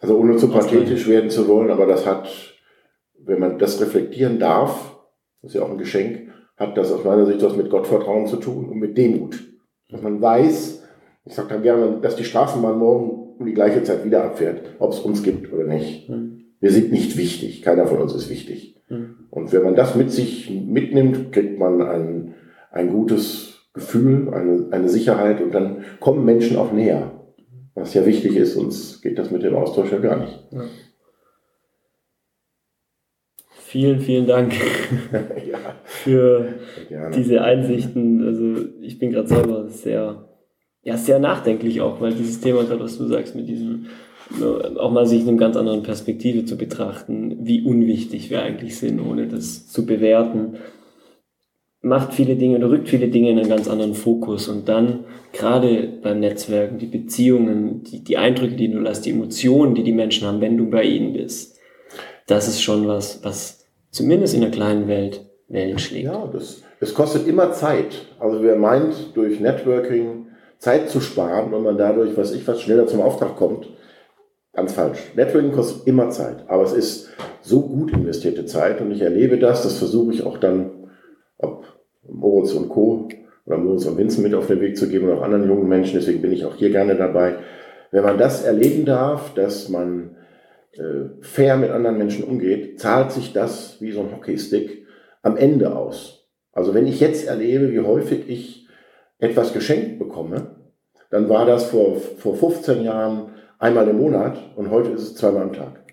[0.00, 2.28] Also ohne zu pathetisch werden zu wollen, aber das hat,
[3.18, 4.96] wenn man das reflektieren darf,
[5.42, 8.36] das ist ja auch ein Geschenk, hat das aus meiner Sicht was mit Gottvertrauen zu
[8.36, 9.42] tun und mit Demut.
[9.88, 10.84] Dass man weiß,
[11.24, 14.92] ich sage dann gerne, dass die Straßenbahn morgen um die gleiche Zeit wieder abfährt, ob
[14.92, 16.08] es uns gibt oder nicht.
[16.08, 16.35] Hm.
[16.66, 18.74] Wir sind nicht wichtig, keiner von uns ist wichtig.
[18.88, 19.28] Hm.
[19.30, 22.34] Und wenn man das mit sich mitnimmt, kriegt man ein,
[22.72, 27.12] ein gutes Gefühl, eine, eine Sicherheit und dann kommen Menschen auch näher.
[27.76, 30.44] Was ja wichtig ist, sonst geht das mit dem Austausch ja gar nicht.
[33.52, 34.52] vielen, vielen Dank
[35.48, 36.54] ja, für
[36.88, 37.14] gerne.
[37.14, 38.26] diese Einsichten.
[38.26, 40.28] Also ich bin gerade selber sehr,
[40.82, 43.86] ja, sehr nachdenklich auch, weil dieses Thema, gerade was du sagst, mit diesem,
[44.78, 49.00] auch mal sich in einer ganz anderen Perspektive zu betrachten, wie unwichtig wir eigentlich sind,
[49.00, 50.56] ohne das zu bewerten,
[51.80, 54.48] macht viele Dinge oder rückt viele Dinge in einen ganz anderen Fokus.
[54.48, 59.74] Und dann gerade beim Netzwerken, die Beziehungen, die, die Eindrücke, die du lässt, die Emotionen,
[59.74, 61.58] die die Menschen haben, wenn du bei ihnen bist,
[62.26, 66.06] das ist schon was, was zumindest in der kleinen Welt Wellen schlägt.
[66.06, 68.06] Ja, das, es kostet immer Zeit.
[68.18, 70.26] Also wer meint, durch Networking
[70.58, 73.68] Zeit zu sparen, wenn man dadurch, was ich was, schneller zum Auftrag kommt,
[74.56, 74.98] ganz falsch.
[75.14, 77.10] Networking kostet immer Zeit, aber es ist
[77.42, 80.70] so gut investierte Zeit und ich erlebe das, das versuche ich auch dann,
[81.38, 81.64] ob
[82.08, 83.08] Moritz und Co.
[83.44, 85.94] oder Moritz und Vincent mit auf den Weg zu geben oder auch anderen jungen Menschen,
[85.94, 87.36] deswegen bin ich auch hier gerne dabei.
[87.92, 90.16] Wenn man das erleben darf, dass man
[90.72, 94.86] äh, fair mit anderen Menschen umgeht, zahlt sich das wie so ein Hockeystick
[95.22, 96.28] am Ende aus.
[96.52, 98.66] Also wenn ich jetzt erlebe, wie häufig ich
[99.18, 100.56] etwas geschenkt bekomme,
[101.10, 105.42] dann war das vor, vor 15 Jahren einmal im Monat und heute ist es zweimal
[105.42, 105.84] am Tag.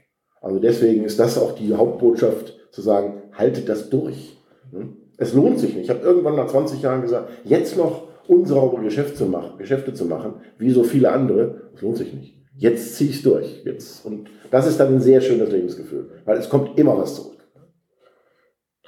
[0.42, 4.36] Also deswegen ist das auch die Hauptbotschaft, zu sagen, haltet das durch.
[4.72, 4.98] Hm?
[5.18, 5.86] Es lohnt sich nicht.
[5.86, 10.06] Ich habe irgendwann nach 20 Jahren gesagt, jetzt noch unsaubere Geschäfte zu machen, Geschäfte zu
[10.06, 12.36] machen, wie so viele andere, das lohnt sich nicht.
[12.56, 13.64] Jetzt ziehe ich es durch.
[13.64, 14.06] Jetzt.
[14.06, 17.38] Und das ist dann ein sehr schönes Lebensgefühl, weil es kommt immer was zurück.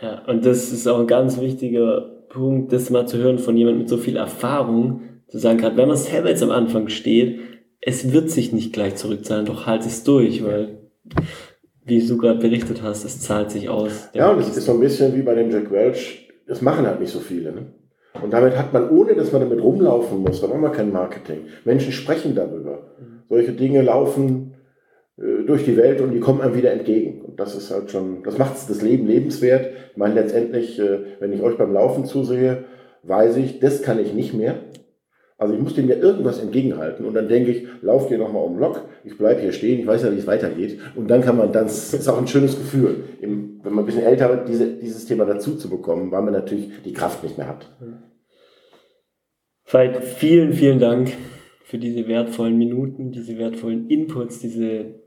[0.02, 3.82] Ja, und das ist auch ein ganz wichtiger Punkt, das mal zu hören von jemandem
[3.82, 7.40] mit so viel Erfahrung, zu sagen, gerade wenn man selber jetzt am Anfang steht,
[7.88, 10.80] es wird sich nicht gleich zurückzahlen, doch halt es durch, weil,
[11.86, 14.10] wie du gerade berichtet hast, es zahlt sich aus.
[14.14, 17.00] Ja, und es ist so ein bisschen wie bei dem Jack Welch, das machen halt
[17.00, 17.52] nicht so viele.
[17.52, 17.68] Ne?
[18.24, 21.42] Und damit hat man, ohne dass man damit rumlaufen muss, da braucht man kein Marketing.
[21.64, 22.96] Menschen sprechen darüber.
[23.30, 24.56] Solche Dinge laufen
[25.20, 27.22] äh, durch die Welt und die kommen einem wieder entgegen.
[27.22, 29.70] Und das ist halt schon, das macht das Leben lebenswert.
[29.92, 32.64] Ich meine, letztendlich, äh, wenn ich euch beim Laufen zusehe,
[33.04, 34.56] weiß ich, das kann ich nicht mehr.
[35.38, 38.54] Also ich muss dem ja irgendwas entgegenhalten und dann denke ich, lauf dir nochmal um
[38.54, 41.36] den Block, ich bleibe hier stehen, ich weiß ja, wie es weitergeht und dann kann
[41.38, 45.06] man, das ist auch ein schönes Gefühl, wenn man ein bisschen älter wird, diese, dieses
[45.06, 47.70] Thema dazu zu bekommen, weil man natürlich die Kraft nicht mehr hat.
[49.66, 51.12] Veit, vielen, vielen Dank
[51.64, 55.02] für diese wertvollen Minuten, diese wertvollen Inputs, diese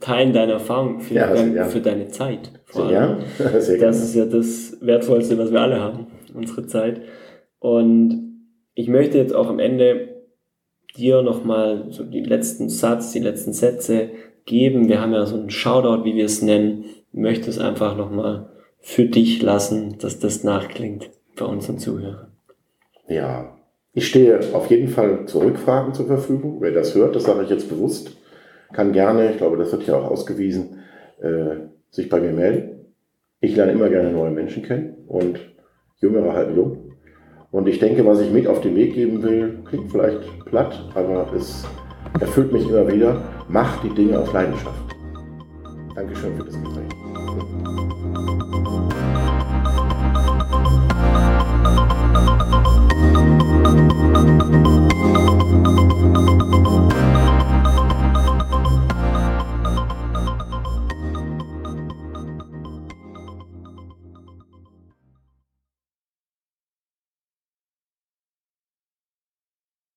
[0.00, 2.50] Teilen deiner Erfahrung, vielen Ja, Dank für deine Zeit.
[2.64, 3.18] vor Sehr allem.
[3.38, 3.60] gern.
[3.60, 7.00] Sehr Das ist ja das Wertvollste, was wir alle haben, unsere Zeit.
[7.58, 8.25] Und
[8.76, 10.22] ich möchte jetzt auch am Ende
[10.96, 14.10] dir nochmal so die letzten Satz, die letzten Sätze
[14.44, 14.88] geben.
[14.88, 16.84] Wir haben ja so einen Shoutout, wie wir es nennen.
[17.12, 22.28] Ich möchte es einfach nochmal für dich lassen, dass das nachklingt bei unseren Zuhörern.
[23.08, 23.56] Ja,
[23.94, 26.58] ich stehe auf jeden Fall zu Rückfragen zur Verfügung.
[26.60, 28.14] Wer das hört, das sage ich jetzt bewusst,
[28.74, 30.80] kann gerne, ich glaube, das wird ja auch ausgewiesen,
[31.20, 31.56] äh,
[31.90, 32.92] sich bei mir melden.
[33.40, 35.40] Ich lerne immer gerne neue Menschen kennen und
[35.98, 36.85] Jüngere halten jung.
[37.56, 41.26] Und ich denke, was ich mit auf den Weg geben will, klingt vielleicht platt, aber
[41.34, 41.64] es
[42.20, 43.22] erfüllt mich immer wieder.
[43.48, 44.94] Mach die Dinge aus Leidenschaft.
[45.94, 47.05] Dankeschön für das Gespräch.